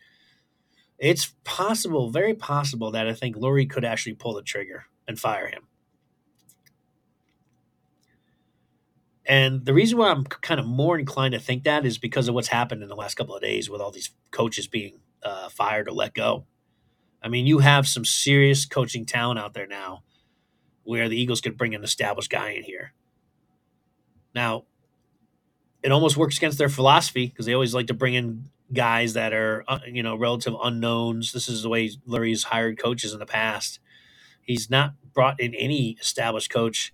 [0.98, 5.48] it's possible, very possible that I think Lurie could actually pull the trigger and fire
[5.48, 5.68] him.
[9.26, 12.36] And the reason why I'm kind of more inclined to think that is because of
[12.36, 15.88] what's happened in the last couple of days with all these coaches being uh, fired
[15.88, 16.46] or let go.
[17.24, 20.04] I mean, you have some serious coaching talent out there now
[20.84, 22.94] where the Eagles could bring an established guy in here.
[24.36, 24.66] Now,
[25.86, 29.34] it almost works against their philosophy because they always like to bring in guys that
[29.34, 31.32] are, uh, you know, relative unknowns.
[31.32, 33.80] This is the way Larry's hired coaches in the past.
[34.42, 36.92] He's not brought in any established coach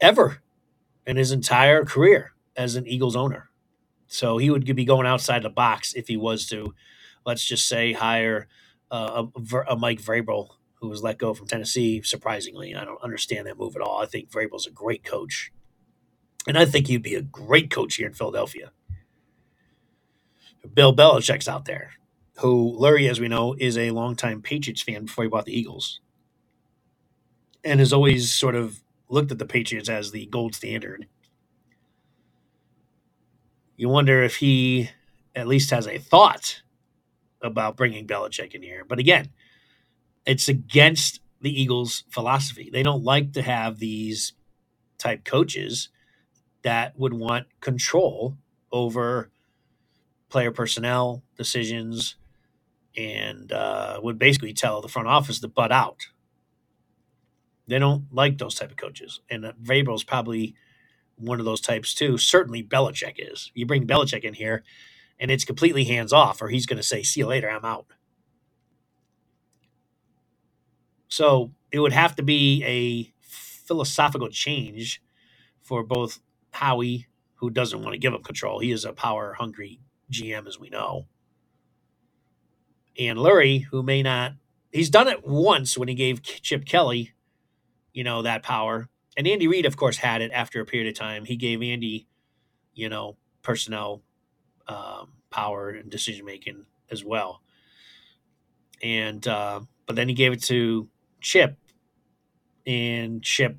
[0.00, 0.40] ever
[1.04, 3.50] in his entire career as an Eagles owner.
[4.06, 6.74] So he would be going outside the box if he was to,
[7.26, 8.46] let's just say, hire
[8.90, 12.02] uh, a, a, Mike Vrabel, who was let go from Tennessee.
[12.02, 14.00] Surprisingly, I don't understand that move at all.
[14.00, 15.52] I think Vrabel's a great coach,
[16.48, 18.72] and I think he'd be a great coach here in Philadelphia.
[20.74, 21.90] Bill Belichick's out there,
[22.38, 26.00] who Larry, as we know, is a longtime Patriots fan before he bought the Eagles,
[27.62, 31.06] and has always sort of looked at the Patriots as the gold standard.
[33.76, 34.90] You wonder if he
[35.36, 36.62] at least has a thought
[37.42, 38.84] about bringing Belichick in here.
[38.84, 39.28] But again,
[40.26, 42.70] it's against the Eagles' philosophy.
[42.72, 44.32] They don't like to have these
[44.98, 45.90] type coaches
[46.62, 48.36] that would want control
[48.72, 49.30] over
[50.30, 52.16] player personnel decisions
[52.96, 56.08] and uh, would basically tell the front office to butt out.
[57.66, 60.54] They don't like those type of coaches, and uh, Vrabel's probably
[61.16, 62.18] one of those types too.
[62.18, 63.52] Certainly, Belichick is.
[63.54, 64.64] You bring Belichick in here,
[65.20, 67.86] and it's completely hands off, or he's going to say, "See you later, I'm out."
[71.08, 75.02] So it would have to be a philosophical change
[75.62, 76.20] for both
[76.58, 78.58] Howie, who doesn't want to give up control.
[78.58, 81.06] He is a power hungry GM, as we know,
[82.98, 84.32] and Lurie, who may not.
[84.72, 87.14] He's done it once when he gave Chip Kelly
[87.98, 88.88] you know, that power.
[89.16, 91.24] And Andy Reid, of course, had it after a period of time.
[91.24, 92.06] He gave Andy,
[92.74, 94.02] you know, personnel
[94.68, 97.42] um, power and decision making as well.
[98.82, 100.88] And uh, but then he gave it to
[101.20, 101.56] Chip,
[102.64, 103.56] and Chip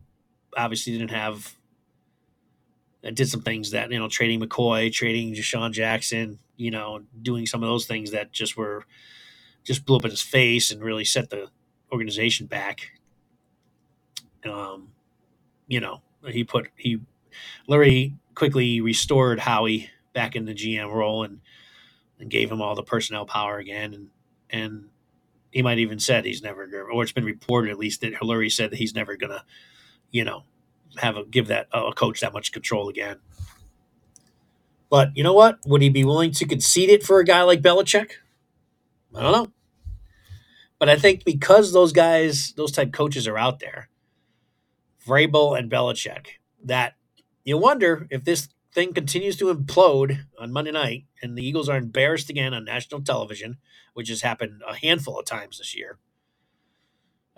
[0.55, 1.57] obviously didn't have.
[3.03, 7.45] Uh, did some things that you know, trading McCoy, trading DeSean Jackson, you know, doing
[7.45, 8.83] some of those things that just were
[9.63, 11.47] just blew up in his face and really set the
[11.91, 12.91] organization back.
[14.45, 14.89] Um,
[15.67, 16.99] you know, he put he
[17.67, 21.41] Larry quickly restored Howie back in the GM role and
[22.19, 23.93] and gave him all the personnel power again.
[23.93, 24.09] And
[24.49, 24.89] and
[25.51, 28.71] he might even said he's never or it's been reported at least that Lurie said
[28.71, 29.43] that he's never gonna
[30.11, 30.43] you know
[30.99, 33.17] have a give that a coach that much control again.
[34.89, 35.59] But you know what?
[35.65, 38.11] Would he be willing to concede it for a guy like Belichick?
[39.15, 39.51] I don't know.
[40.79, 43.89] But I think because those guys, those type coaches are out there,
[45.05, 46.27] Vrabel and Belichick
[46.63, 46.95] that
[47.43, 51.77] you wonder if this thing continues to implode on Monday night and the Eagles are
[51.77, 53.57] embarrassed again on national television,
[53.93, 55.97] which has happened a handful of times this year.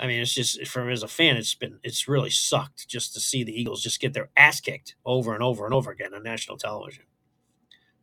[0.01, 3.19] I mean, it's just from as a fan, it's been it's really sucked just to
[3.19, 6.23] see the Eagles just get their ass kicked over and over and over again on
[6.23, 7.03] national television.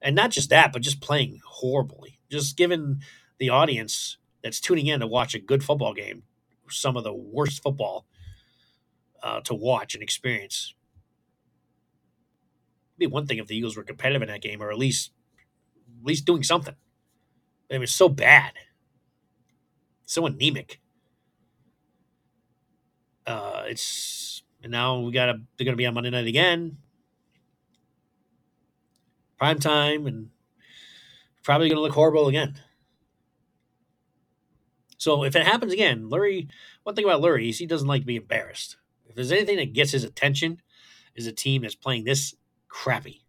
[0.00, 2.20] And not just that, but just playing horribly.
[2.30, 3.02] Just giving
[3.38, 6.22] the audience that's tuning in to watch a good football game
[6.70, 8.06] some of the worst football
[9.22, 10.74] uh, to watch and experience.
[12.92, 15.12] It'd be one thing if the Eagles were competitive in that game, or at least
[16.00, 16.74] at least doing something.
[17.68, 18.52] It was so bad,
[20.06, 20.80] so anemic.
[23.28, 26.78] Uh, it's and now we got to they're going to be on Monday night again,
[29.38, 30.30] prime time, and
[31.44, 32.60] probably going to look horrible again.
[34.98, 36.48] So if it happens again, Lurie,
[36.84, 38.76] one thing about Lurie is he doesn't like to be embarrassed.
[39.08, 40.62] If there's anything that gets his attention,
[41.16, 42.34] is a team that's playing this
[42.68, 43.22] crappy.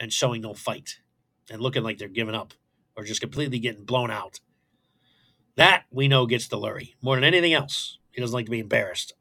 [0.00, 1.00] and showing no fight
[1.50, 2.54] and looking like they're giving up
[2.96, 4.40] or just completely getting blown out.
[5.56, 7.98] That we know gets the Lurie more than anything else.
[8.12, 9.14] He doesn't like to be embarrassed.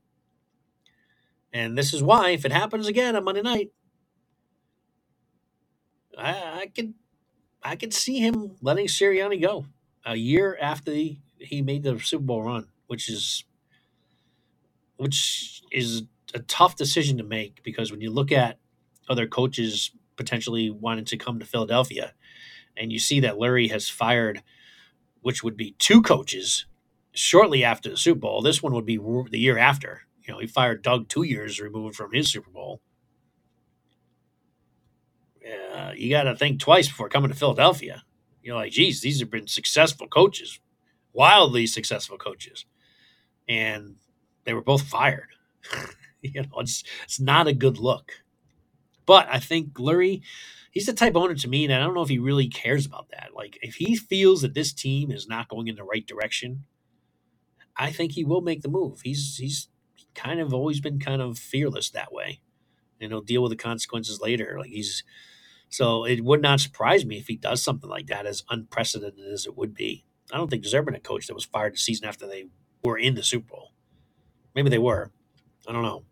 [1.54, 3.72] And this is why, if it happens again on Monday night,
[6.18, 6.96] I, I can
[7.64, 9.66] I can see him letting Sirianni go
[10.06, 13.44] a year after he, he made the Super Bowl run, which is
[14.98, 18.60] which is a tough decision to make because when you look at
[19.10, 22.14] other coaches potentially wanting to come to Philadelphia,
[22.78, 24.44] and you see that Larry has fired,
[25.22, 26.66] which would be two coaches
[27.14, 28.42] shortly after the Super Bowl.
[28.42, 30.02] This one would be the year after.
[30.24, 32.82] You know, he fired Doug two years removed from his Super Bowl.
[35.46, 38.04] Uh, you got to think twice before coming to Philadelphia.
[38.44, 40.60] You're like, geez, these have been successful coaches,
[41.14, 42.66] wildly successful coaches,
[43.48, 43.96] and
[44.46, 45.30] they were both fired.
[46.22, 48.14] you know, it's it's not a good look.
[49.06, 50.22] But I think Lurie,
[50.72, 53.10] he's the type owner to me, and I don't know if he really cares about
[53.12, 53.30] that.
[53.36, 56.66] Like, if he feels that this team is not going in the right direction,
[57.78, 59.02] I think he will make the move.
[59.04, 59.70] He's he's
[60.16, 62.42] kind of always been kind of fearless that way,
[63.02, 64.58] and he'll deal with the consequences later.
[64.60, 65.04] Like he's
[65.70, 69.46] so it would not surprise me if he does something like that, as unprecedented as
[69.46, 70.06] it would be.
[70.34, 72.46] I don't think there's ever been a coach that was fired the season after they
[72.84, 73.72] were in the Super Bowl.
[74.56, 75.12] Maybe they were.
[75.68, 76.04] I don't know.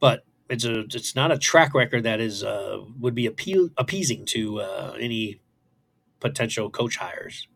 [0.00, 4.26] But it's a it's not a track record that is uh, would be appeal, appeasing
[4.26, 5.40] to uh, any
[6.20, 7.48] potential coach hires.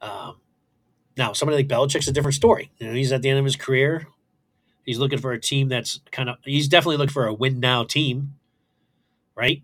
[0.00, 0.36] Um,
[1.16, 2.70] now, somebody like Belichick's a different story.
[2.78, 4.08] You know, he's at the end of his career.
[4.84, 6.36] He's looking for a team that's kind of.
[6.44, 8.34] He's definitely looking for a win now team,
[9.36, 9.62] right?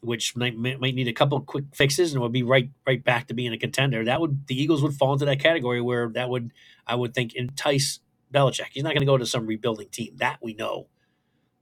[0.00, 3.34] Which might might need a couple quick fixes and would be right right back to
[3.34, 4.04] being a contender.
[4.04, 6.52] That would the Eagles would fall into that category where that would
[6.86, 8.00] I would think entice
[8.32, 8.68] Belichick.
[8.72, 10.16] He's not going to go to some rebuilding team.
[10.18, 10.88] That we know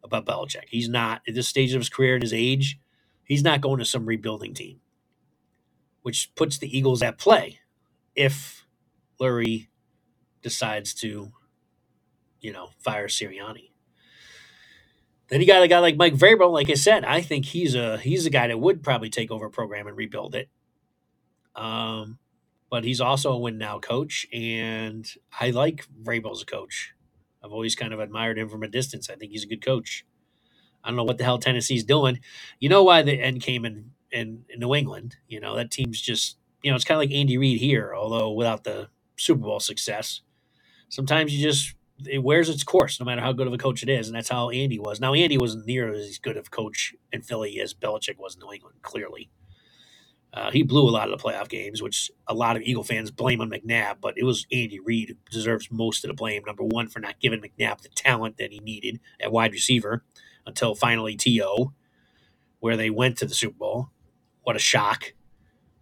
[0.05, 0.67] about Belichick.
[0.69, 2.79] He's not at this stage of his career and his age.
[3.25, 4.81] He's not going to some rebuilding team,
[6.03, 7.61] which puts the Eagles at play
[8.17, 8.67] if
[9.21, 9.69] Lurie
[10.43, 11.33] decides to
[12.41, 13.71] you know, fire Sirianni.
[15.29, 16.53] Then you got a guy like Mike Vrabel.
[16.53, 19.47] Like I said, I think he's a he's a guy that would probably take over
[19.47, 20.49] a program and rebuild it.
[21.57, 22.19] Um,
[22.71, 25.09] but he's also a win now coach, and
[25.41, 26.95] I like Vrabel as a coach.
[27.45, 29.11] I've always kind of admired him from a distance.
[29.11, 30.05] I think he's a good coach.
[30.85, 32.21] I don't know what the hell Tennessee's doing.
[32.61, 35.17] You know why the end came in, in, in New England.
[35.29, 38.33] You know, that team's just, you know, it's kind of like Andy Reid here, although
[38.33, 40.23] without the Super Bowl success.
[40.89, 43.89] Sometimes you just it wears its course, no matter how good of a coach it
[43.89, 44.99] is, and that's how Andy was.
[44.99, 48.53] Now, Andy wasn't near as good of coach in Philly as Belichick was in New
[48.53, 48.79] England.
[48.83, 49.31] Clearly,
[50.35, 53.13] uh, he blew a lot of the playoff games, which a lot of Eagle fans
[53.13, 56.43] blame on McNabb, but it was Andy Reid who deserves most of the blame.
[56.45, 60.03] Number one for not giving McNabb the talent that he needed at wide receiver
[60.45, 61.73] until finally T.O.,
[62.59, 63.91] where they went to the Super Bowl.
[64.43, 65.13] What a shock!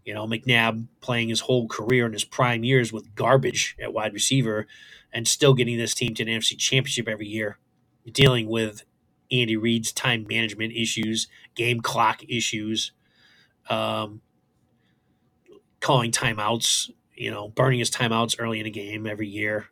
[0.04, 4.12] You know, McNabb playing his whole career in his prime years with garbage at wide
[4.12, 4.66] receiver
[5.12, 7.58] and still getting this team to an NFC championship every year,
[8.10, 8.84] dealing with
[9.30, 12.92] Andy Reid's time management issues, game clock issues,
[13.70, 14.20] um,
[15.80, 19.68] calling timeouts, you know, burning his timeouts early in a game every year,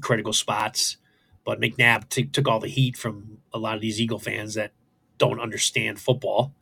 [0.00, 0.96] critical spots.
[1.44, 4.72] But McNabb t- took all the heat from a lot of these Eagle fans that
[5.18, 6.52] don't understand football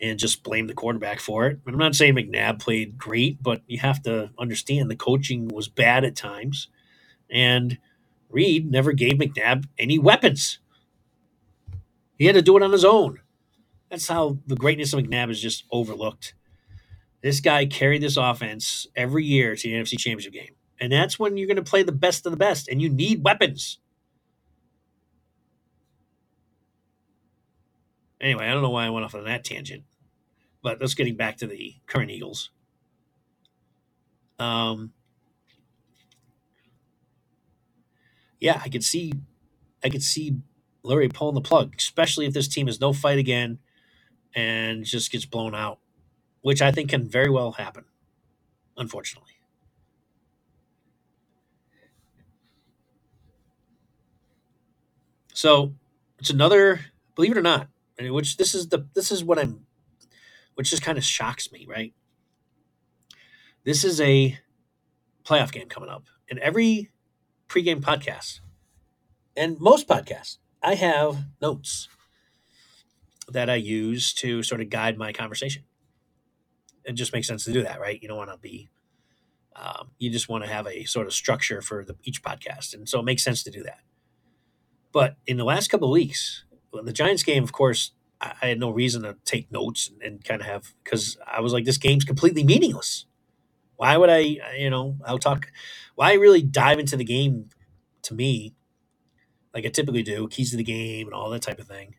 [0.00, 1.60] and just blame the quarterback for it.
[1.66, 6.04] I'm not saying McNabb played great, but you have to understand the coaching was bad
[6.04, 6.68] at times,
[7.30, 7.78] and
[8.30, 10.58] Reid never gave McNabb any weapons.
[12.18, 13.20] He had to do it on his own.
[13.90, 16.34] That's how the greatness of McNabb is just overlooked.
[17.22, 20.54] This guy carried this offense every year to the NFC Championship game.
[20.80, 23.24] And that's when you're going to play the best of the best, and you need
[23.24, 23.78] weapons.
[28.20, 29.84] Anyway, I don't know why I went off on that tangent,
[30.68, 32.50] but let's getting back to the current Eagles.
[34.38, 34.92] Um,
[38.38, 39.14] yeah, I could see,
[39.82, 40.36] I could see
[40.84, 43.60] Lurie pulling the plug, especially if this team has no fight again
[44.34, 45.78] and just gets blown out,
[46.42, 47.86] which I think can very well happen,
[48.76, 49.32] unfortunately.
[55.32, 55.72] So
[56.18, 56.80] it's another,
[57.14, 59.64] believe it or not, which this is the this is what I'm,
[60.58, 61.94] which just kind of shocks me, right?
[63.64, 64.36] This is a
[65.22, 66.90] playoff game coming up, and every
[67.48, 68.40] pregame podcast,
[69.36, 71.86] and most podcasts, I have notes
[73.28, 75.62] that I use to sort of guide my conversation.
[76.84, 78.02] It just makes sense to do that, right?
[78.02, 78.68] You don't want to be,
[79.54, 82.88] um, you just want to have a sort of structure for the, each podcast, and
[82.88, 83.82] so it makes sense to do that.
[84.90, 88.60] But in the last couple of weeks, well, the Giants game, of course, I, had
[88.60, 91.78] no reason to take notes and, and kind of have because I was like, this
[91.78, 93.06] game's completely meaningless.
[93.76, 95.52] Why would I, you know, I'll talk,
[95.94, 97.50] why really dive into the game
[98.02, 98.54] to me
[99.54, 101.96] like I typically do, keys to the game and all that type of thing,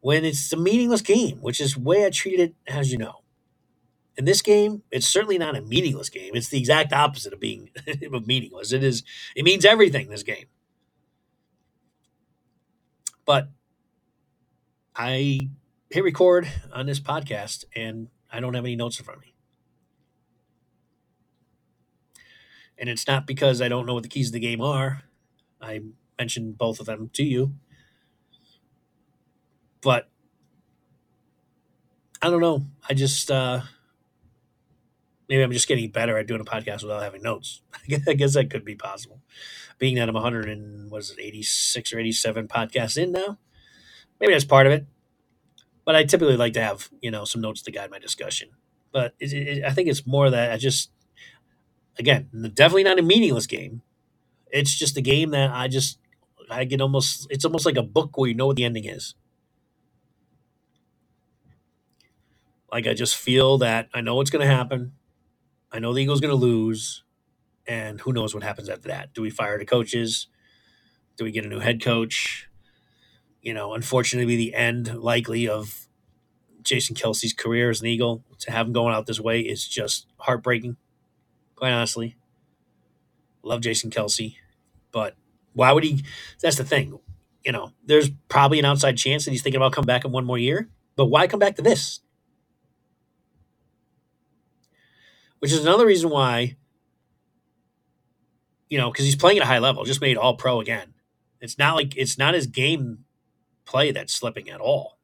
[0.00, 3.22] when it's a meaningless game, which is way I treated it, as you know.
[4.18, 6.34] In this game, it's certainly not a meaningless game.
[6.34, 7.70] It's the exact opposite of being
[8.12, 8.72] of meaningless.
[8.72, 9.02] It is
[9.34, 10.46] it means everything this game.
[13.26, 13.50] But
[14.96, 15.40] I
[15.90, 19.34] hit record on this podcast and I don't have any notes in front of me.
[22.78, 25.02] And it's not because I don't know what the keys of the game are.
[25.60, 25.80] I
[26.18, 27.54] mentioned both of them to you.
[29.82, 30.08] But
[32.22, 32.66] I don't know.
[32.88, 33.60] I just uh
[35.28, 37.60] maybe I'm just getting better at doing a podcast without having notes.
[38.08, 39.20] I guess that could be possible.
[39.78, 43.38] Being that I'm 100 and was it 86 or 87 podcasts in now,
[44.20, 44.86] maybe that's part of it.
[45.84, 48.50] But I typically like to have you know some notes to guide my discussion.
[48.92, 50.90] But it, it, I think it's more that I just
[51.98, 53.82] again definitely not a meaningless game.
[54.52, 55.98] It's just a game that I just
[56.50, 59.14] I get almost it's almost like a book where you know what the ending is.
[62.72, 64.92] Like I just feel that I know what's going to happen.
[65.72, 67.04] I know the Eagles going to lose,
[67.66, 69.14] and who knows what happens after that?
[69.14, 70.28] Do we fire the coaches?
[71.16, 72.48] Do we get a new head coach?
[73.46, 75.86] You know, unfortunately, the end likely of
[76.62, 80.08] Jason Kelce's career as an Eagle to have him going out this way is just
[80.18, 80.76] heartbreaking.
[81.54, 82.16] Quite honestly,
[83.44, 84.34] love Jason Kelce,
[84.90, 85.14] but
[85.52, 86.02] why would he?
[86.42, 86.98] That's the thing.
[87.44, 90.24] You know, there's probably an outside chance that he's thinking about coming back in one
[90.24, 92.00] more year, but why come back to this?
[95.38, 96.56] which is another reason why,
[98.68, 100.94] you know, because he's playing at a high level, just made all pro again.
[101.40, 103.05] It's not like it's not his game
[103.66, 104.98] play that's slipping at all.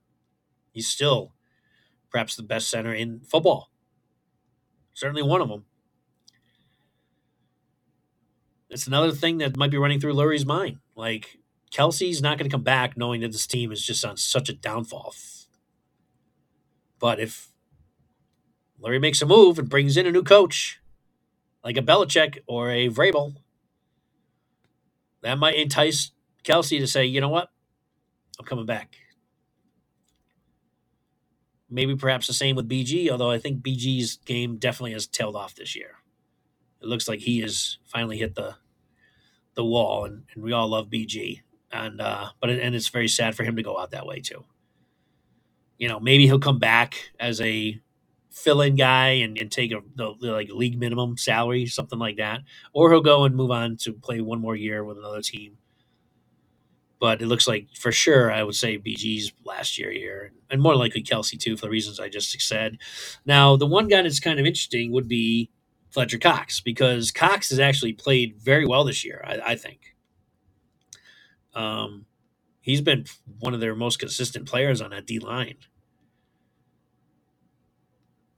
[0.72, 1.32] He's still
[2.10, 3.70] perhaps the best center in football.
[4.94, 5.64] Certainly one of them.
[8.70, 10.78] It's another thing that might be running through Lurie's mind.
[10.96, 11.38] Like,
[11.70, 14.54] Kelce's not going to come back knowing that this team is just on such a
[14.54, 15.14] downfall.
[16.98, 17.50] But if
[18.82, 20.80] Lurie makes a move and brings in a new coach,
[21.64, 23.36] like a Belichick or a Vrabel,
[25.22, 26.12] that might entice
[26.44, 27.50] Kelce to say, you know what?
[28.42, 28.96] I'm coming back.
[31.70, 35.54] Maybe perhaps the same with BG, although I think BG's game definitely has tailed off
[35.54, 35.92] this year.
[36.82, 38.56] It looks like he has finally hit the
[39.54, 41.42] the wall, and, and we all love BG.
[41.70, 44.18] And uh, but it, and it's very sad for him to go out that way
[44.20, 44.44] too.
[45.78, 47.80] You know, maybe he'll come back as a
[48.30, 52.40] fill-in guy and, and take a the, the, like league minimum salary, something like that,
[52.72, 55.58] or he'll go and move on to play one more year with another team.
[57.02, 60.76] But it looks like for sure, I would say BG's last year here, and more
[60.76, 62.78] likely Kelce too, for the reasons I just said.
[63.26, 65.50] Now, the one guy that's kind of interesting would be
[65.90, 69.22] Fletcher Cox because Cox has actually played very well this year.
[69.26, 69.96] I, I think.
[71.54, 72.06] Um,
[72.62, 73.06] he's been
[73.40, 75.56] one of their most consistent players on that D line.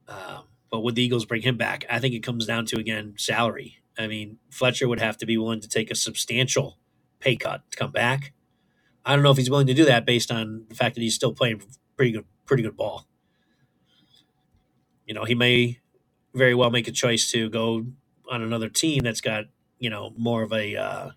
[0.08, 1.84] Um, but would the Eagles bring him back?
[1.90, 3.78] I think it comes down to again salary.
[3.98, 6.78] I mean, Fletcher would have to be willing to take a substantial
[7.20, 8.32] pay cut to come back.
[9.04, 11.14] I don't know if he's willing to do that based on the fact that he's
[11.14, 11.62] still playing
[11.96, 13.06] pretty good, pretty good ball.
[15.06, 15.80] You know, he may
[16.34, 17.86] very well make a choice to go
[18.30, 19.44] on another team that's got
[19.78, 21.10] you know more of a uh,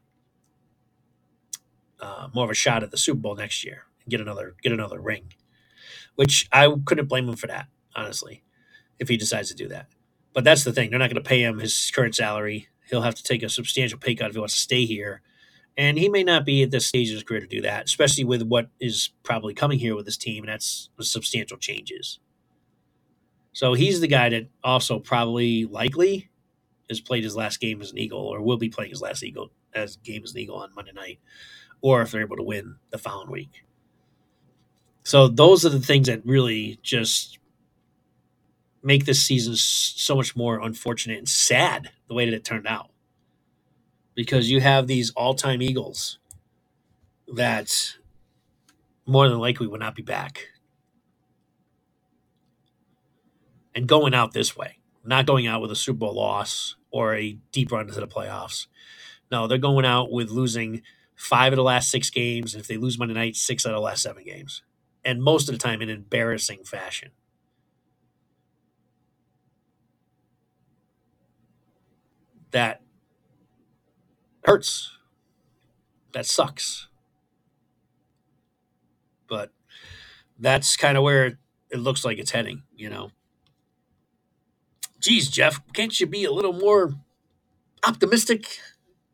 [1.99, 4.71] uh, more of a shot at the Super Bowl next year and get another get
[4.73, 5.33] another ring,
[6.15, 8.43] which I couldn't blame him for that honestly
[8.99, 9.87] if he decides to do that.
[10.33, 12.67] But that's the thing; they're not going to pay him his current salary.
[12.89, 15.21] He'll have to take a substantial pay cut if he wants to stay here,
[15.77, 18.23] and he may not be at this stage of his career to do that, especially
[18.23, 22.19] with what is probably coming here with his team, and that's substantial changes.
[23.53, 26.29] So he's the guy that also probably likely
[26.89, 29.51] has played his last game as an Eagle, or will be playing his last Eagle
[29.73, 31.19] as game as an Eagle on Monday night,
[31.81, 33.63] or if they're able to win the following week.
[35.03, 37.39] So those are the things that really just
[38.83, 42.89] make this season so much more unfortunate and sad the way that it turned out.
[44.17, 46.17] Because you have these all time Eagles
[47.33, 47.71] that
[49.05, 50.47] more than likely would not be back.
[53.75, 57.37] And going out this way, not going out with a Super Bowl loss or a
[57.51, 58.65] deep run into the playoffs.
[59.31, 60.81] No, they're going out with losing
[61.15, 62.55] five of the last six games.
[62.55, 64.63] And if they lose Monday night, six out of the last seven games.
[65.05, 67.11] And most of the time in embarrassing fashion.
[72.51, 72.81] that
[74.47, 74.91] hurts.
[76.13, 76.87] That sucks.
[79.27, 79.51] but
[80.39, 81.37] that's kind of where
[81.69, 82.63] it, looks like it's heading.
[82.75, 83.11] You know,
[84.99, 86.93] geez, Geoff, can't you be a little more
[87.85, 88.59] optimistic?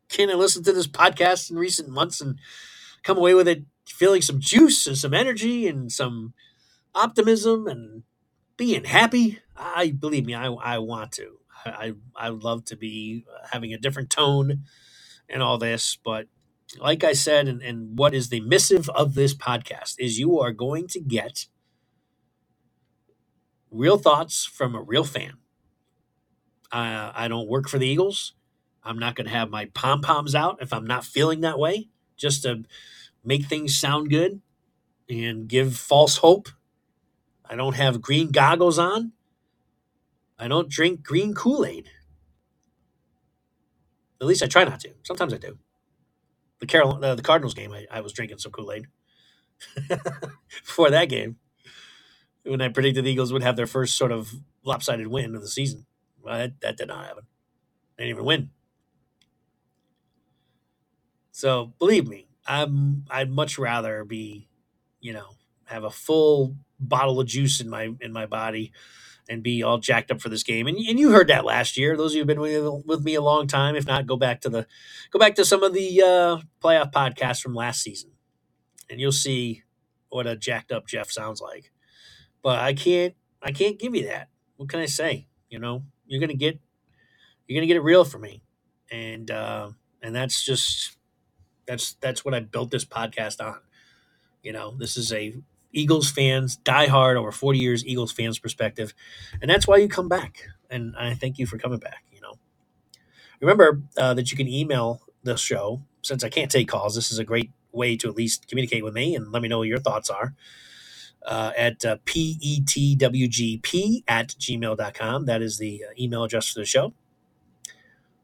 [0.08, 2.38] Can I listen to this podcast in recent months and
[3.02, 6.34] come away with it feeling some juice and some energy and some
[6.94, 8.04] optimism and
[8.56, 9.40] being happy?
[9.56, 11.38] I believe me, I, I want to.
[11.66, 14.64] I, I would love to be uh, having a different tone
[15.28, 16.26] and all this, but
[16.78, 20.52] like I said, and, and what is the missive of this podcast is you are
[20.52, 21.46] going to get
[23.70, 25.34] real thoughts from a real fan.
[26.72, 28.34] Uh, I don't work for the Eagles.
[28.82, 31.88] I'm not going to have my pom poms out if I'm not feeling that way,
[32.16, 32.64] just to
[33.24, 34.40] make things sound good
[35.08, 36.48] and give false hope.
[37.44, 39.12] I don't have green goggles on.
[40.38, 41.90] I don't drink green Kool Aid.
[44.20, 44.90] At least I try not to.
[45.02, 45.58] Sometimes I do.
[46.60, 48.86] The Carol, uh, the Cardinals game, I, I was drinking some Kool Aid
[50.64, 51.36] before that game
[52.44, 54.32] when I predicted the Eagles would have their first sort of
[54.64, 55.86] lopsided win of the season.
[56.22, 57.24] Well, that, that did not happen.
[57.96, 58.50] They didn't even win.
[61.32, 64.48] So believe me, I'm I'd much rather be,
[65.00, 65.30] you know,
[65.64, 68.72] have a full bottle of juice in my in my body
[69.28, 70.66] and be all jacked up for this game.
[70.66, 71.96] And, and you heard that last year.
[71.96, 74.40] Those of you who've been with, with me a long time, if not, go back
[74.42, 74.66] to the
[75.10, 78.10] go back to some of the uh, playoff podcasts from last season,
[78.90, 79.62] and you'll see
[80.08, 81.72] what a jacked up Geoff sounds like.
[82.42, 84.28] But I can't I can't give you that.
[84.56, 85.26] What can I say?
[85.48, 86.60] You know, you're gonna get
[87.46, 88.42] you're gonna get it real for me,
[88.90, 89.70] and uh,
[90.02, 90.96] and that's just
[91.66, 93.58] that's that's what I built this podcast on.
[94.42, 95.34] You know, this is a
[95.74, 98.94] Eagles fans, diehard over 40 years Eagles fans perspective.
[99.40, 100.48] And that's why you come back.
[100.70, 102.34] And I thank you for coming back, you know.
[103.40, 105.82] Remember uh, that you can email the show.
[106.02, 108.94] Since I can't take calls, this is a great way to at least communicate with
[108.94, 110.34] me and let me know what your thoughts are.
[111.26, 113.72] Uh, at uh, petwgp
[114.06, 115.24] at gmail.com.
[115.24, 116.92] That is the uh, email address for the show.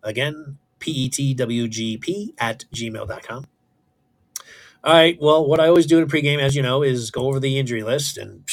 [0.03, 3.47] Again, petwgp at gmail.com.
[4.83, 5.19] All right.
[5.21, 7.59] Well, what I always do in a pregame, as you know, is go over the
[7.59, 8.17] injury list.
[8.17, 8.49] And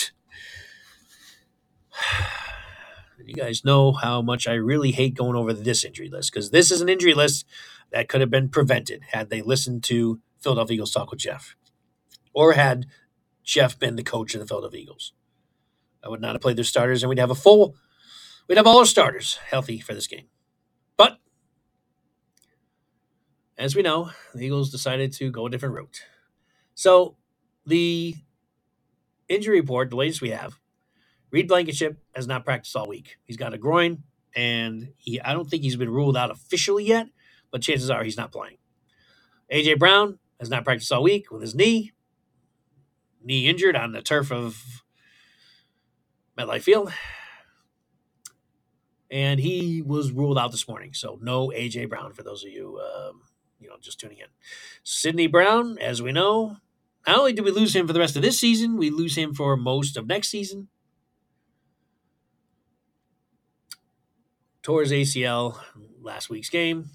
[3.26, 6.70] you guys know how much I really hate going over this injury list because this
[6.70, 7.46] is an injury list
[7.92, 11.56] that could have been prevented had they listened to Philadelphia Eagles Talk with Geoff
[12.34, 12.88] or had
[13.44, 15.14] Geoff been the coach of the Philadelphia Eagles.
[16.04, 17.76] I would not have played their starters and we'd have a full,
[18.50, 20.26] we'd have all our starters healthy for this game.
[20.98, 21.20] But
[23.58, 26.02] as we know, the Eagles decided to go a different route.
[26.78, 27.16] So
[27.66, 28.14] the
[29.28, 30.60] injury report, the latest we have,
[31.32, 33.18] Reed Blankenship has not practiced all week.
[33.26, 34.04] He's got a groin,
[34.36, 37.08] and he I don't think he's been ruled out officially yet,
[37.50, 38.58] but chances are he's not playing.
[39.52, 41.94] AJ Brown has not practiced all week with his knee,
[43.24, 44.84] knee injured on the turf of
[46.38, 46.94] MetLife Field.
[49.10, 50.94] And he was ruled out this morning.
[50.94, 53.24] So no AJ Brown for those of you um,
[53.60, 54.28] you know just tuning in.
[54.84, 56.58] Sydney Brown, as we know,
[57.08, 59.34] not only do we lose him for the rest of this season, we lose him
[59.34, 60.68] for most of next season.
[64.68, 65.58] His ACL
[66.02, 66.90] last week's game.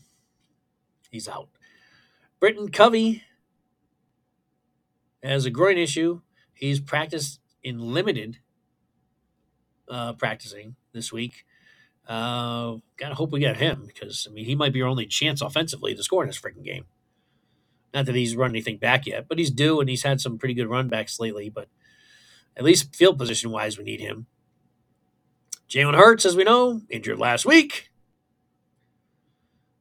[1.11, 1.49] He's out.
[2.39, 3.23] Britain Covey
[5.23, 6.21] has a groin issue.
[6.53, 8.39] He's practiced in limited
[9.89, 11.47] uh, practicing this week.
[12.07, 15.41] Uh, gotta hope we get him because I mean he might be our only chance
[15.41, 16.85] offensively to score in this freaking game.
[17.95, 20.55] Not that he's run anything back yet, but he's due and he's had some pretty
[20.55, 21.51] good run backs lately.
[21.51, 21.69] But
[22.57, 24.27] at least field position wise, we need him.
[25.69, 27.91] Jalen Hurts, as we know, injured last week.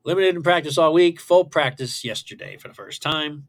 [0.04, 3.48] Limited in practice all week, full practice yesterday for the first time.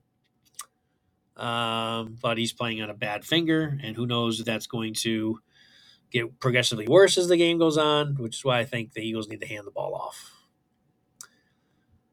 [1.37, 5.39] Um, but he's playing on a bad finger, and who knows if that's going to
[6.11, 9.29] get progressively worse as the game goes on, which is why I think the Eagles
[9.29, 10.31] need to hand the ball off.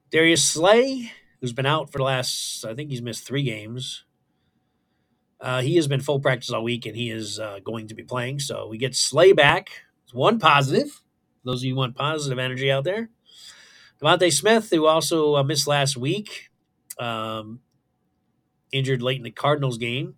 [0.09, 1.11] Darius Slay
[1.41, 4.03] who's been out for the last, I think he's missed three games.
[5.41, 8.03] Uh, he has been full practice all week, and he is uh, going to be
[8.03, 8.39] playing.
[8.39, 9.69] So we get Slay back.
[10.03, 11.01] It's one positive.
[11.45, 13.09] Those of you want positive energy out there.
[14.01, 16.49] DeVonta Smith, who also uh, missed last week,
[16.99, 17.59] um,
[18.71, 20.15] injured late in the Cardinals game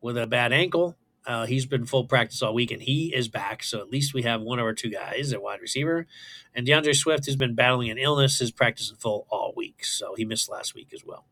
[0.00, 0.96] with a bad ankle.
[1.30, 3.62] Uh, he's been full practice all week, and he is back.
[3.62, 6.08] So at least we have one of our two guys at wide receiver.
[6.56, 9.84] And D'Andre Swift has been battling an illness, is practicing full all week.
[9.84, 11.26] So he missed last week as well.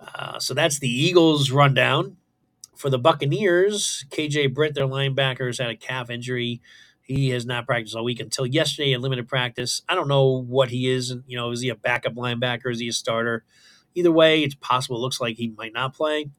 [0.00, 2.16] Uh, so that's the Eagles rundown.
[2.74, 6.60] For the Buccaneers, KJ Britt, their linebacker, has had a calf injury.
[7.00, 9.82] He has not practiced all week until yesterday in limited practice.
[9.88, 11.14] I don't know what he is.
[11.28, 12.72] You know, is he a backup linebacker?
[12.72, 13.44] Is he a starter?
[13.94, 14.96] either way, it's possible.
[14.96, 16.30] It looks like he might not play,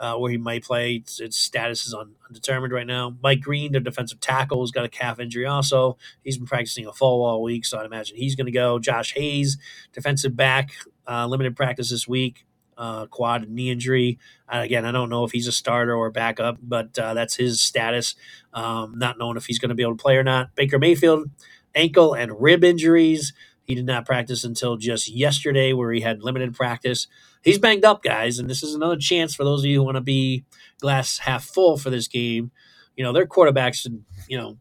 [0.00, 0.94] uh, or he might play.
[0.96, 3.16] Its, its status is un, undetermined right now.
[3.22, 5.46] Mike Greene, the defensive tackle, has got a calf injury.
[5.46, 8.78] Also, he's been practicing a full all week, so I'd imagine he's going to go.
[8.78, 9.58] Josh Hayes,
[9.92, 10.70] defensive back,
[11.06, 12.46] uh, limited practice this week.
[12.78, 14.18] Uh, quad knee injury.
[14.48, 17.36] Uh, again, I don't know if he's a starter or a backup, but uh, that's
[17.36, 18.14] his status.
[18.54, 20.54] Um, not knowing if he's going to be able to play or not.
[20.54, 21.28] Baker Mayfield,
[21.74, 23.34] ankle and rib injuries.
[23.64, 27.06] He did not practice until just yesterday, where he had limited practice.
[27.42, 29.96] He's banged up, guys, and this is another chance for those of you who want
[29.96, 30.44] to be
[30.80, 32.50] glass half full for this game.
[32.96, 33.86] You know, their quarterbacks,
[34.28, 34.58] you know,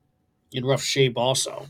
[0.51, 1.67] in rough shape also.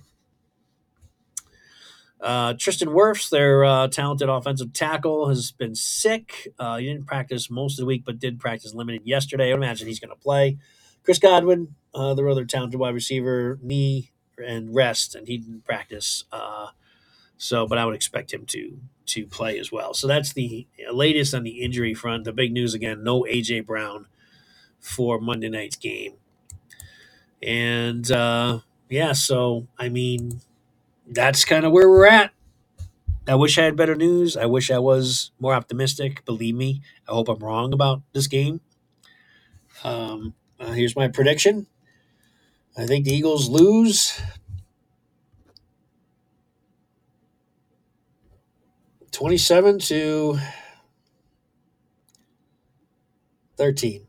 [2.21, 6.49] Uh, Tristan Wirfs, their uh, talented offensive tackle, has been sick.
[6.59, 9.49] Uh, he didn't practice most of the week, but did practice limited yesterday.
[9.49, 10.57] I would imagine he's going to play.
[11.03, 16.25] Chris Godwin, uh, their other talented wide receiver, knee and rest, and he didn't practice.
[17.39, 19.95] So, but I would expect him to to play as well.
[19.95, 22.25] So that's the latest on the injury front.
[22.25, 24.07] The big news again: no AJ Brown
[24.79, 26.13] for Monday night's game.
[27.41, 28.59] And uh,
[28.89, 30.41] yeah, so I mean,
[31.07, 32.31] that's kind of where we're at.
[33.27, 34.35] I wish I had better news.
[34.35, 36.25] I wish I was more optimistic.
[36.25, 38.61] Believe me, I hope I'm wrong about this game.
[39.83, 41.67] Um, uh, here's my prediction.
[42.77, 44.19] I think the Eagles lose
[49.11, 50.39] 27 to
[53.57, 54.07] 13.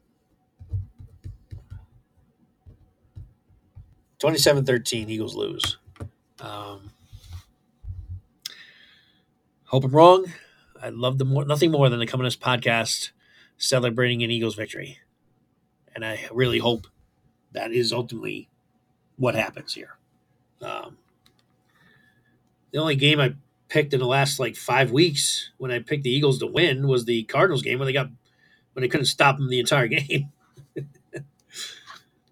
[4.18, 5.78] 27 13, Eagles lose.
[6.40, 6.90] Um,
[9.64, 10.26] hope I'm wrong.
[10.82, 13.10] I'd love the more, nothing more than the come on podcast
[13.56, 14.98] celebrating an Eagles victory.
[15.94, 16.86] And I really hope
[17.52, 18.48] that is ultimately
[19.16, 19.96] what happens here.
[20.62, 20.98] Um,
[22.72, 23.34] the only game I
[23.70, 27.04] picked in the last like five weeks when I picked the Eagles to win was
[27.04, 28.10] the Cardinals game when they got
[28.72, 30.30] when they couldn't stop them the entire game.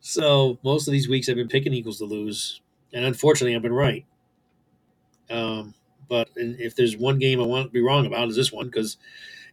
[0.01, 2.61] so most of these weeks I've been picking Eagles to lose,
[2.93, 4.05] and unfortunately I've been right.
[5.31, 5.75] Um,
[6.09, 8.97] but if there's one game I want to be wrong about is this one because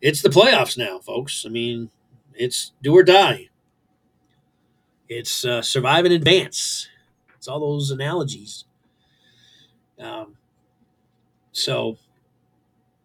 [0.01, 1.45] it's the playoffs now, folks.
[1.45, 1.89] I mean,
[2.33, 3.49] it's do or die.
[5.07, 6.88] It's uh, survive and advance.
[7.36, 8.65] It's all those analogies.
[9.99, 10.38] Um,
[11.56, 11.97] so,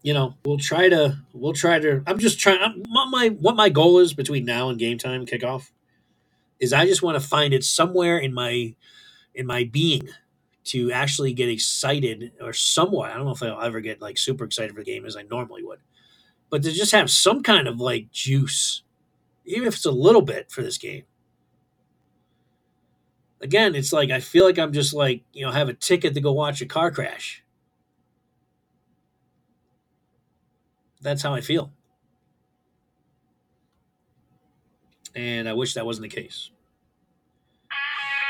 [0.02, 2.02] you know, we'll try to we'll try to.
[2.06, 2.60] I'm just trying.
[2.60, 5.70] I'm, what my what my goal is between now and game time kickoff
[6.60, 8.74] is I just want to find it somewhere in my
[9.34, 10.08] in my being
[10.64, 13.10] to actually get excited or somewhat.
[13.10, 15.22] I don't know if I'll ever get like super excited for the game as I
[15.22, 15.80] normally would,
[16.50, 18.82] but to just have some kind of like juice,
[19.46, 21.04] even if it's a little bit for this game.
[23.42, 26.20] Again, it's like I feel like I'm just like, you know, have a ticket to
[26.20, 27.42] go watch a car crash.
[31.00, 31.72] That's how I feel.
[35.14, 36.50] And I wish that wasn't the case.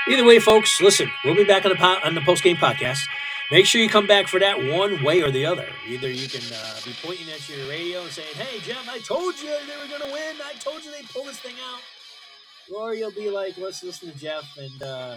[0.08, 3.00] Either way, folks, listen, we'll be back on the po- on the post game podcast.
[3.50, 5.66] Make sure you come back for that one way or the other.
[5.86, 9.34] Either you can uh, be pointing at your radio and saying, "Hey, Geoff, I told
[9.40, 10.36] you they were going to win.
[10.42, 11.80] I told you they'd pull this thing out,"
[12.74, 15.16] or you'll be like, "Let's listen to Geoff and uh,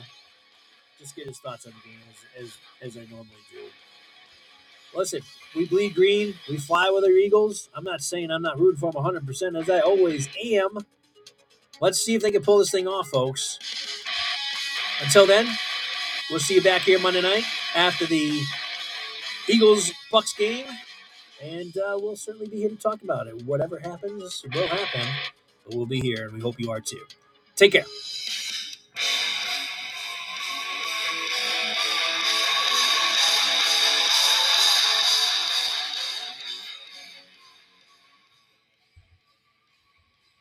[0.99, 1.99] just get his thoughts on the game
[2.37, 2.43] as,
[2.81, 3.61] as as I normally do."
[4.95, 5.21] Listen,
[5.55, 6.35] we bleed green.
[6.49, 7.69] We fly with our Eagles.
[7.73, 10.79] I'm not saying I'm not rooting for them 100%, as I always am.
[11.81, 13.59] Let's see if they can pull this thing off, folks.
[15.01, 15.47] Until then,
[16.29, 17.43] we'll see you back here Monday night
[17.75, 18.41] after the
[19.49, 20.65] Eagles Bucks game.
[21.41, 23.43] And uh, we'll certainly be here to talk about it.
[23.43, 25.07] Whatever happens will happen.
[25.65, 27.05] But we'll be here, and we hope you are too.
[27.55, 27.85] Take care.